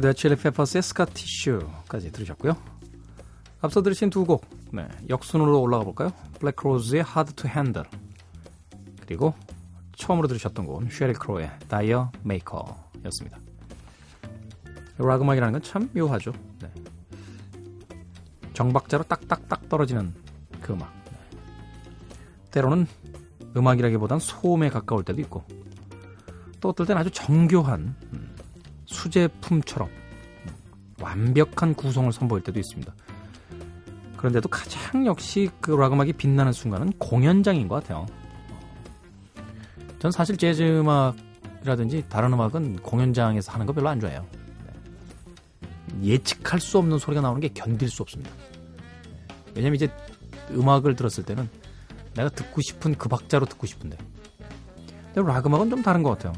레드 0.00 0.14
칠리 0.14 0.36
페퍼스의 0.36 0.82
Scar 0.82 1.17
Tissue까지 1.17 2.12
들으셨고요. 2.12 2.56
앞서 3.60 3.82
들으신 3.82 4.10
두 4.10 4.24
곡, 4.24 4.46
네, 4.72 4.86
역순으로 5.08 5.60
올라가 5.60 5.82
볼까요? 5.84 6.12
블랙 6.38 6.66
크로즈의 6.66 7.02
Hard 7.02 7.34
to 7.34 7.50
Handle 7.50 7.88
그리고 9.00 9.34
처음으로 9.96 10.28
들으셨던 10.28 10.66
곡은 10.66 10.90
쉐릴 10.90 11.14
크로우의 11.14 11.50
D'yer 11.66 12.12
Mak'er였습니다. 12.22 13.38
락 14.98 15.22
음악이라는 15.22 15.52
건 15.52 15.62
참 15.62 15.90
묘하죠. 15.94 16.32
네. 16.60 16.70
정박자로 18.52 19.04
딱딱딱 19.04 19.68
떨어지는 19.68 20.14
그 20.60 20.72
음악. 20.72 20.92
네. 21.06 21.18
때로는 22.52 22.86
음악이라기보단 23.56 24.20
소음에 24.20 24.68
가까울 24.70 25.04
때도 25.04 25.20
있고 25.22 25.44
또 26.60 26.68
어떨 26.68 26.86
땐 26.86 26.96
아주 26.96 27.10
정교한 27.10 27.96
음, 28.12 28.27
수제품처럼 28.88 29.88
음, 29.88 30.54
완벽한 31.00 31.74
구성을 31.74 32.10
선보일 32.12 32.42
때도 32.42 32.58
있습니다. 32.58 32.92
그런데도 34.16 34.48
가장 34.48 35.06
역시 35.06 35.48
그 35.60 35.76
락 35.76 35.92
음악이 35.92 36.14
빛나는 36.14 36.52
순간은 36.52 36.92
공연장인 36.98 37.68
것 37.68 37.76
같아요. 37.76 38.06
전 40.00 40.10
사실 40.10 40.36
재즈 40.36 40.62
음악이라든지 40.80 42.06
다른 42.08 42.32
음악은 42.32 42.78
공연장에서 42.78 43.52
하는 43.52 43.66
거 43.66 43.72
별로 43.72 43.88
안 43.88 44.00
좋아해요. 44.00 44.26
네. 44.66 46.08
예측할 46.08 46.58
수 46.60 46.78
없는 46.78 46.98
소리가 46.98 47.20
나오는 47.20 47.40
게 47.40 47.48
견딜 47.48 47.88
수 47.88 48.02
없습니다. 48.02 48.30
왜냐면 49.54 49.76
이제 49.76 49.88
음악을 50.50 50.96
들었을 50.96 51.24
때는 51.24 51.48
내가 52.14 52.28
듣고 52.30 52.60
싶은 52.62 52.94
그 52.96 53.08
박자로 53.08 53.46
듣고 53.46 53.66
싶은데. 53.66 53.96
근데 55.14 55.30
락 55.32 55.46
음악은 55.46 55.70
좀 55.70 55.82
다른 55.82 56.02
것 56.02 56.10
같아요. 56.10 56.32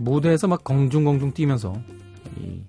무대에서 0.00 0.48
막 0.48 0.64
껑충껑충 0.64 1.32
뛰면서 1.32 1.74
이 2.38 2.62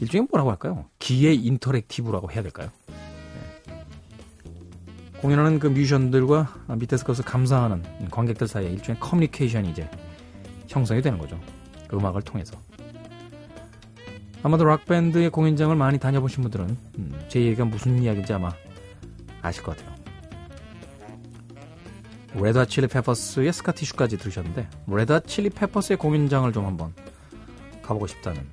일종의 0.00 0.28
뭐라고 0.30 0.50
할까요? 0.50 0.86
기의 0.98 1.36
interactive라고 1.36 2.30
해야 2.32 2.42
될까요? 2.42 2.70
공연하는 5.20 5.58
그 5.58 5.66
뮤지션들과 5.66 6.54
밑에서 6.68 7.04
그것을 7.04 7.24
감상하는 7.26 7.82
관객들 8.10 8.48
사이에 8.48 8.70
일종의 8.70 8.98
커뮤니케이션이 8.98 9.70
이제 9.70 9.90
형성이 10.68 11.02
되는 11.02 11.18
거죠. 11.18 11.38
음악을 11.92 12.22
통해서. 12.22 12.56
아마도 14.42 14.64
락밴드의 14.64 15.28
공연장을 15.28 15.76
많이 15.76 15.98
다녀보신 15.98 16.42
분들은 16.42 16.76
음, 16.98 17.20
제 17.28 17.42
얘기가 17.42 17.66
무슨 17.66 18.02
이야기인지 18.02 18.32
아마 18.32 18.50
아실 19.42 19.62
것 19.62 19.76
같아요. 19.76 19.99
레드 22.34 22.64
칠리 22.66 22.86
페퍼스의 22.86 23.52
Scar 23.52 23.70
Tissue까지 23.70 24.18
들으셨는데 24.18 24.68
레드 24.86 25.20
칠리 25.26 25.50
페퍼스의 25.50 25.96
공연장을 25.96 26.52
좀 26.52 26.64
한번 26.64 26.94
가보고 27.82 28.06
싶다는 28.06 28.46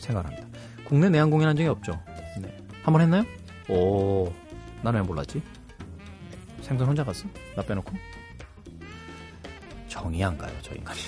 생각을 0.00 0.30
합니다. 0.30 0.48
국내 0.84 1.10
내한 1.10 1.30
공연한 1.30 1.56
적이 1.56 1.68
없죠. 1.68 2.00
네. 2.40 2.56
한번 2.82 3.02
했나요? 3.02 3.24
오, 3.68 4.32
나는 4.82 5.00
왜 5.02 5.06
몰랐지? 5.06 5.42
생선 6.62 6.88
혼자 6.88 7.04
갔어? 7.04 7.26
나 7.54 7.62
빼놓고? 7.62 7.92
정이 9.88 10.24
안 10.24 10.38
가요, 10.38 10.52
저 10.62 10.74
인간이. 10.74 10.98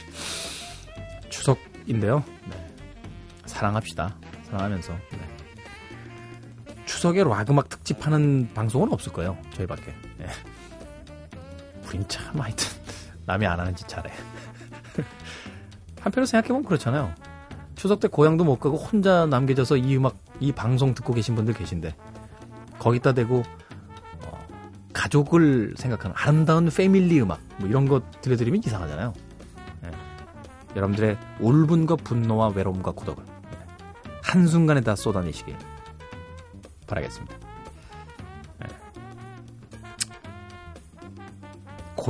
추석인데요. 1.30 2.22
네. 2.48 2.74
사랑합시다. 3.46 4.16
사랑하면서. 4.44 4.92
네. 4.92 5.18
추석에 6.84 7.24
락 7.24 7.48
음악 7.50 7.68
특집하는 7.68 8.50
방송은 8.52 8.92
없을 8.92 9.12
거예요. 9.12 9.38
저희밖에. 9.54 9.94
네. 11.90 11.98
우린 11.98 12.08
참 12.08 12.40
하여튼 12.40 12.68
남이 13.26 13.46
안 13.46 13.58
하는 13.58 13.74
짓 13.74 13.86
잘해. 13.88 14.10
한편으로 16.00 16.26
생각해보면 16.26 16.64
그렇잖아요. 16.64 17.12
추석 17.74 18.00
때 18.00 18.08
고향도 18.08 18.44
못 18.44 18.58
가고 18.58 18.76
혼자 18.76 19.26
남겨져서 19.26 19.76
이 19.76 19.96
음악, 19.96 20.16
이 20.38 20.52
방송 20.52 20.94
듣고 20.94 21.14
계신 21.14 21.34
분들 21.34 21.54
계신데 21.54 21.94
거기다 22.78 23.12
대고 23.12 23.42
어, 24.24 24.46
가족을 24.92 25.74
생각하는 25.76 26.14
아름다운 26.16 26.68
패밀리 26.68 27.20
음악 27.20 27.40
뭐 27.58 27.68
이런 27.68 27.88
거 27.88 28.02
들려드리면 28.20 28.62
이상하잖아요. 28.64 29.14
예. 29.84 29.90
여러분들의 30.76 31.18
울분과 31.40 31.96
분노와 31.96 32.48
외로움과 32.48 32.92
고독을 32.92 33.24
예. 33.26 33.58
한순간에 34.22 34.80
다 34.82 34.94
쏟아내시길 34.94 35.56
바라겠습니다. 36.86 37.39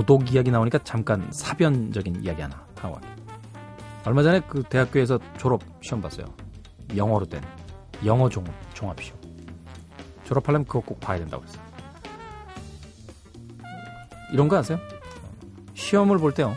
고독 0.00 0.32
이야기 0.32 0.50
나오니까 0.50 0.78
잠깐 0.82 1.30
사변적인 1.30 2.22
이야기 2.24 2.40
하나 2.40 2.64
하고 2.76 2.94
갈게요. 2.94 3.16
얼마 4.06 4.22
전에 4.22 4.40
그 4.48 4.62
대학교에서 4.62 5.18
졸업 5.36 5.62
시험 5.82 6.00
봤어요. 6.00 6.24
영어로 6.96 7.26
된 7.26 7.42
영어 8.06 8.30
종, 8.30 8.42
종합 8.72 8.98
시험. 9.02 9.20
졸업하려면 10.24 10.64
그거 10.64 10.80
꼭 10.80 11.00
봐야 11.00 11.18
된다고 11.18 11.44
했어요. 11.44 11.62
이런 14.32 14.48
거 14.48 14.56
아세요? 14.56 14.78
시험을 15.74 16.16
볼 16.16 16.32
때요. 16.32 16.56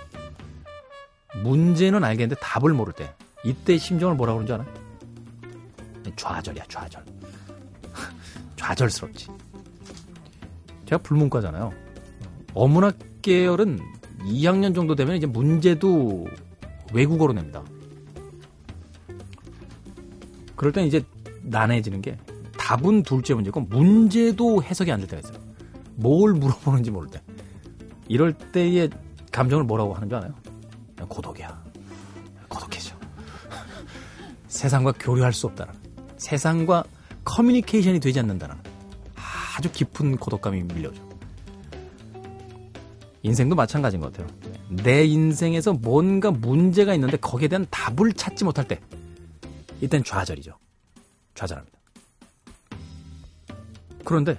문제는 1.43 2.01
알겠는데 2.01 2.39
답을 2.39 2.71
모를 2.71 2.93
때 2.93 3.13
이때 3.43 3.77
심정을 3.77 4.15
뭐라고 4.15 4.39
그러는 4.39 4.47
줄 4.47 4.55
알아요? 4.55 6.15
좌절이야, 6.15 6.63
좌절. 6.69 7.03
좌절스럽지. 8.55 9.27
제가 10.85 11.01
불문과잖아요. 11.01 11.73
어문학 12.53 13.12
계열은 13.23 13.79
2학년 14.25 14.75
정도 14.75 14.93
되면 14.93 15.15
이제 15.15 15.25
문제도 15.25 16.27
외국어로 16.93 17.33
냅니다. 17.33 17.63
그럴 20.55 20.71
땐 20.71 20.85
이제 20.85 21.03
난해지는 21.41 22.01
게 22.01 22.17
답은 22.57 23.03
둘째 23.03 23.33
문제고 23.33 23.59
문제도 23.61 24.61
해석이 24.61 24.91
안 24.91 24.99
될 24.99 25.07
때가 25.07 25.19
있어요. 25.27 25.43
뭘 25.95 26.33
물어보는지 26.33 26.91
모를 26.91 27.09
때. 27.09 27.21
이럴 28.07 28.33
때의 28.33 28.89
감정을 29.31 29.63
뭐라고 29.63 29.93
하는 29.93 30.09
줄? 30.09 30.19
그냥 30.19 31.09
고독이야. 31.09 31.63
고독해져. 32.47 32.95
세상과 34.47 34.93
교류할 34.99 35.33
수 35.33 35.47
없다는. 35.47 35.73
세상과 36.17 36.83
커뮤니케이션이 37.25 37.99
되지 37.99 38.19
않는다는 38.19 38.55
아주 39.57 39.71
깊은 39.71 40.17
고독감이 40.17 40.63
밀려오죠. 40.63 41.12
인생도 43.23 43.55
마찬가지인 43.55 44.01
것 44.01 44.11
같아요. 44.11 44.27
내 44.69 45.05
인생에서 45.05 45.73
뭔가 45.73 46.29
문제가 46.29 46.93
있는데 46.93 47.17
거기에 47.17 47.47
대한 47.47 47.65
답을 47.71 48.13
찾지 48.13 48.43
못할 48.43 48.67
때 48.67 48.79
이땐 49.81 50.03
좌절이죠. 50.03 50.57
좌절합니다. 51.33 51.79
그런데 54.03 54.37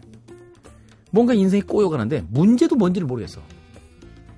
뭔가 1.11 1.33
인생이 1.33 1.63
꼬여가는데 1.63 2.27
문제도 2.29 2.77
뭔지를 2.77 3.07
모르겠어. 3.07 3.41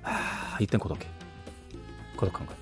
아, 0.03 0.57
이땐 0.61 0.79
고독해. 0.79 1.01
고독한 2.15 2.47
거야. 2.47 2.57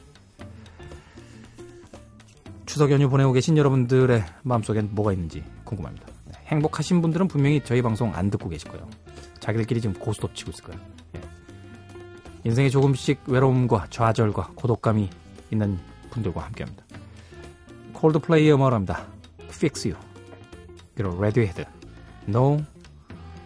추석 2.65 2.91
연휴 2.91 3.07
보내고 3.09 3.31
계신 3.31 3.57
여러분들의 3.57 4.25
마음속엔 4.41 4.89
뭐가 4.93 5.13
있는지 5.13 5.43
궁금합니다. 5.63 6.07
네, 6.25 6.33
행복하신 6.47 7.01
분들은 7.01 7.27
분명히 7.27 7.63
저희 7.63 7.81
방송 7.81 8.13
안 8.15 8.29
듣고 8.31 8.49
계실 8.49 8.69
거예요. 8.69 8.89
자기들끼리 9.39 9.81
지금 9.81 9.93
고스톱 9.99 10.35
치고 10.35 10.51
있을 10.51 10.63
거예요. 10.63 10.94
예. 12.45 12.49
인생에 12.49 12.69
조금씩 12.69 13.21
외로움과 13.27 13.87
좌절과 13.89 14.51
고독감이 14.55 15.09
있는 15.51 15.79
분들과 16.11 16.41
함께합니다. 16.41 16.83
콜드플레이의 17.93 18.53
음악을 18.53 18.73
합니다. 18.73 19.07
Fix 19.49 19.87
You 19.87 19.99
그리고 20.95 21.21
레디헤드 21.21 21.65
No 22.27 22.63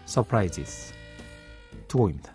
Surprises 0.06 0.92
두 1.88 1.98
곡입니다. 1.98 2.34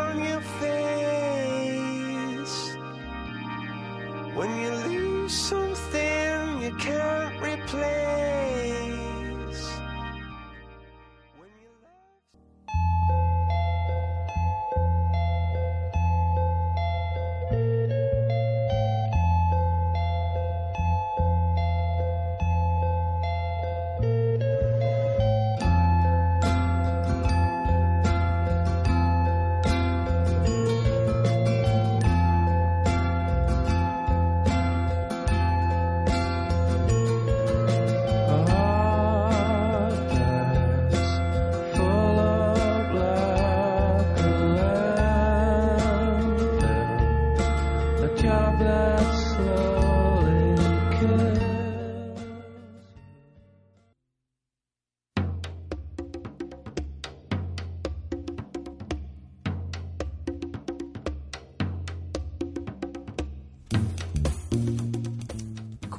When 4.41 4.59
you 4.59 4.71
lose 4.71 5.33
something 5.33 6.61
you 6.63 6.73
can't 6.79 7.39
replace 7.43 8.30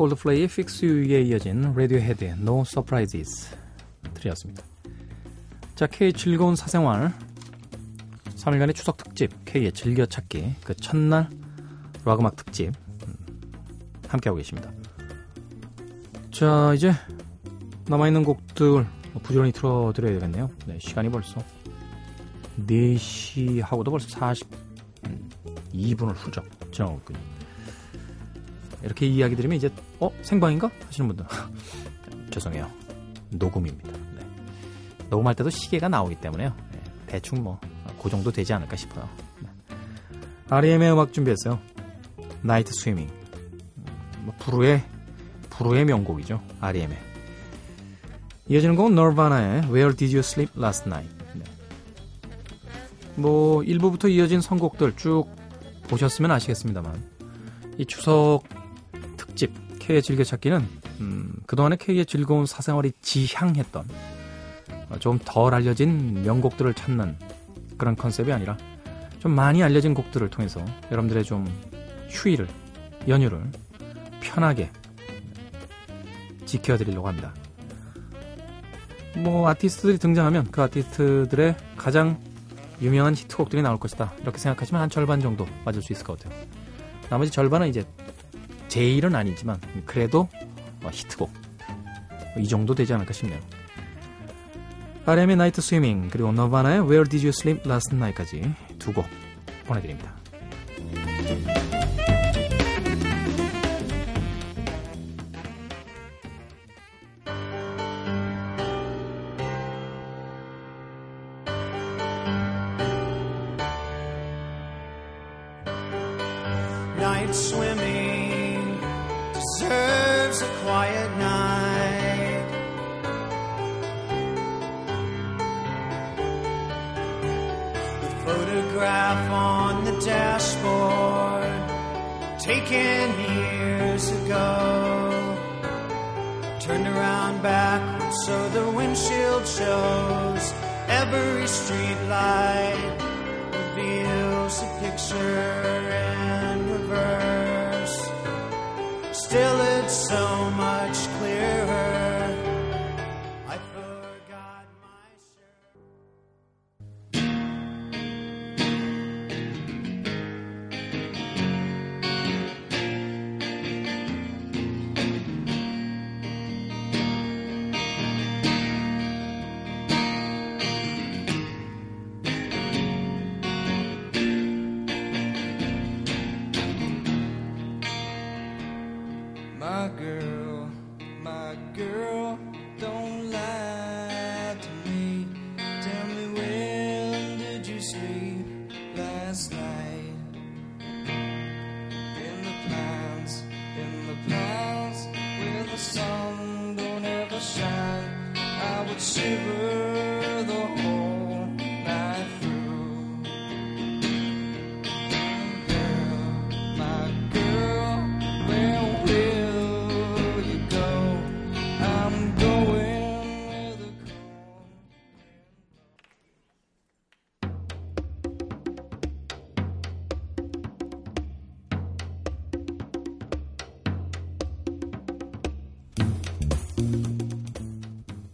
콜드플레이의 0.03 0.45
Fix 0.45 0.85
You에 0.85 1.23
이어진 1.23 1.73
레디오헤드의 1.77 2.33
No 2.33 2.63
Surprises 2.67 3.55
들으셨습니다. 4.15 4.65
자, 5.77 5.87
K의 5.87 6.13
즐거운 6.13 6.57
사생활 6.57 7.13
3일간의 8.35 8.75
추석 8.75 8.97
특집 8.97 9.31
K의 9.45 9.71
즐겨찾기 9.71 10.57
그 10.65 10.75
첫날 10.75 11.31
락음악 12.05 12.35
특집 12.35 12.73
음, 13.07 13.15
함께하고 14.09 14.39
계십니다. 14.39 14.73
자, 16.33 16.75
이제 16.75 16.93
남아있는 17.87 18.25
곡들 18.25 18.85
부지런히 19.23 19.53
틀어드려야 19.53 20.15
되겠네요. 20.15 20.51
네, 20.67 20.79
시간이 20.81 21.11
벌써 21.11 21.41
4시 22.59 23.63
하고도 23.63 23.93
벌써 23.93 24.09
40, 24.09 24.49
음, 25.07 25.31
2분을 25.73 26.15
훌쩍 26.17 26.45
지나고 26.73 26.97
있군요. 26.99 27.32
이렇게 28.83 29.07
이야기 29.07 29.37
드리면 29.37 29.57
이제 29.57 29.71
어 30.01 30.11
생방인가 30.23 30.71
하시는 30.87 31.09
분들 31.09 31.25
죄송해요 32.31 32.71
녹음입니다. 33.31 33.91
네. 33.91 34.27
녹음할 35.11 35.35
때도 35.35 35.51
시계가 35.51 35.89
나오기 35.89 36.17
때문에요. 36.17 36.55
네, 36.73 36.81
대충 37.07 37.43
뭐 37.43 37.59
그 38.03 38.11
정도 38.11 38.33
되지 38.33 38.53
않을까 38.53 38.77
싶어요. 38.77 39.09
네. 39.41 39.49
REM의 40.51 40.93
음악 40.93 41.13
준비했어요. 41.13 41.61
나이트 42.43 42.73
스위밍. 42.75 43.09
뭐 44.23 44.35
부르의 44.41 44.83
부르의 45.51 45.85
명곡이죠. 45.85 46.43
REM의. 46.61 46.99
이어지는 48.49 48.75
곡은 48.75 48.95
너바나의 48.97 49.63
Where 49.67 49.95
Did 49.95 50.17
You 50.17 50.19
Sleep 50.19 50.53
Last 50.59 50.89
Night. 50.89 51.15
네. 51.35 51.45
뭐 53.15 53.61
1부부터 53.61 54.11
이어진 54.11 54.41
선곡들 54.41 54.97
쭉 54.97 55.27
보셨으면 55.89 56.33
아시겠습니다만 56.33 57.03
이 57.79 57.87
추석 57.87 58.43
K의 59.93 60.03
즐겨찾기는 60.03 60.69
음, 61.01 61.35
그동안의 61.47 61.77
K의 61.77 62.07
즐거운 62.07 62.47
사생활이 62.47 62.93
지향했던 63.03 63.87
어, 64.89 64.99
좀덜 64.99 65.53
알려진 65.53 66.23
명곡들을 66.23 66.73
찾는 66.73 67.19
그런 67.77 67.95
컨셉이 67.95 68.33
아니라 68.33 68.57
좀 69.19 69.33
많이 69.33 69.63
알려진 69.63 69.93
곡들을 69.93 70.31
통해서 70.31 70.65
여러분들의 70.91 71.25
좀 71.25 71.47
휴일을 72.09 72.49
연휴를 73.07 73.43
편하게 74.23 74.71
지켜드리려고 76.47 77.09
합니다. 77.09 77.35
뭐 79.19 79.47
아티스트들이 79.49 79.99
등장하면 79.99 80.51
그 80.51 80.63
아티스트들의 80.63 81.55
가장 81.77 82.19
유명한 82.81 83.15
히트곡들이 83.15 83.61
나올 83.61 83.79
것이다. 83.79 84.15
이렇게 84.23 84.39
생각하시면 84.39 84.81
한 84.81 84.89
절반 84.89 85.21
정도 85.21 85.47
맞을 85.67 85.83
수 85.83 85.93
있을 85.93 86.05
것 86.07 86.19
같아요. 86.19 86.41
나머지 87.11 87.31
절반은 87.31 87.69
이제 87.69 87.85
제일은 88.73 89.15
아니지만 89.15 89.61
그래도 89.85 90.31
어, 90.83 90.89
히트곡 90.91 91.31
이 92.39 92.49
정도 92.49 92.75
되지 92.75 92.95
않을까 92.95 93.13
싶네요. 93.13 93.39
RM의 95.05 95.37
나이트 95.37 95.61
스위밍 95.61 96.09
그리고 96.11 96.33
너바나의 96.33 96.81
Where 96.81 97.05
Did 97.07 97.27
You 97.27 97.35
Sleep 97.39 97.69
Last 97.69 97.95
Night까지 97.95 98.55
두 98.79 98.95
곡 98.95 99.05
보내드립니다. 99.67 100.15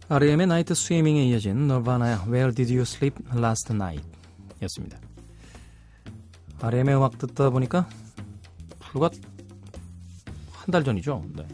REM의 0.09 0.47
나이트 0.47 0.73
스위밍에 0.73 1.23
이어진 1.25 1.67
너바나의 1.67 2.17
Where 2.27 2.51
Did 2.51 2.73
You 2.73 2.81
Sleep 2.81 3.15
Last 3.35 3.73
Night 3.73 4.03
였습니다. 4.63 4.97
REM의 6.61 6.95
음악 6.95 7.17
듣다 7.19 7.49
보니까 7.51 7.87
불과 8.79 9.09
한 10.51 10.71
달 10.71 10.83
전이죠. 10.83 11.23
네. 11.35 11.47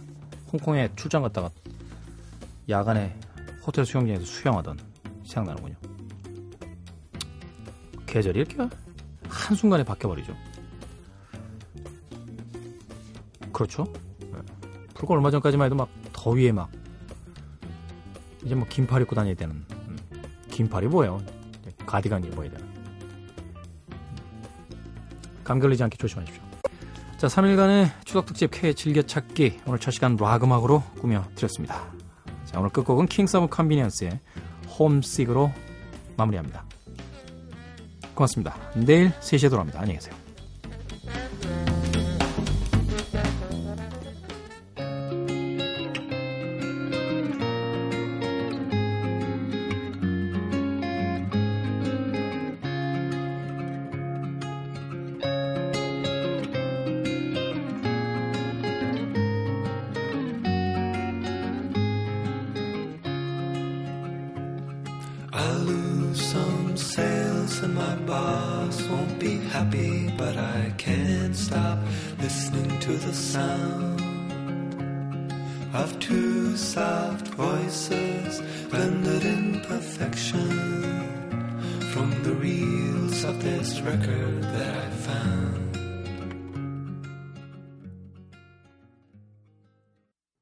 홍콩에 0.52 0.90
출장 0.96 1.22
갔다가 1.22 1.50
야간에 2.68 3.18
호텔 3.66 3.86
수영장에서 3.86 4.26
수영하던 4.26 4.78
생각나는군요. 5.26 5.76
계절이 8.06 8.40
이렇게 8.40 8.58
한순간에 9.30 9.84
바뀌어버리죠. 9.84 10.36
그렇죠. 13.54 13.86
네. 14.20 14.40
불과 14.94 15.14
얼마 15.14 15.32
전까지만 15.32 15.66
해도 15.66 15.76
막 15.76 15.90
더위에 16.12 16.52
막 16.52 16.70
이제 18.46 18.56
뭐 18.56 18.66
긴팔 18.70 19.02
입고 19.02 19.16
다녀야 19.16 19.34
되는 19.34 19.66
음, 19.72 19.98
긴팔이 20.52 20.88
뭐예요? 20.88 21.22
가디건 21.86 22.24
입어야 22.26 22.50
되는 22.50 22.66
감기 25.44 25.60
걸리지 25.60 25.84
않게 25.84 25.98
조심하십시오. 25.98 26.42
자, 27.18 27.28
3일간의 27.28 27.90
추석 28.04 28.26
특집 28.26 28.52
K 28.52 28.74
즐겨찾기 28.74 29.62
오늘 29.66 29.80
첫 29.80 29.92
시간 29.92 30.18
락 30.18 30.44
음악으로 30.44 30.84
꾸며드렸습니다. 31.00 31.92
자, 32.46 32.60
오늘 32.60 32.70
끝곡은 32.70 33.08
킹스 33.08 33.38
오브 33.38 33.48
컨비니언스의 33.48 34.20
Homesick으로 34.78 35.52
마무리합니다. 36.18 36.66
고맙습니다. 38.16 38.56
내일 38.76 39.12
3시에 39.20 39.50
돌아옵니다. 39.50 39.80
안녕히 39.80 40.00
계세요. 40.00 40.25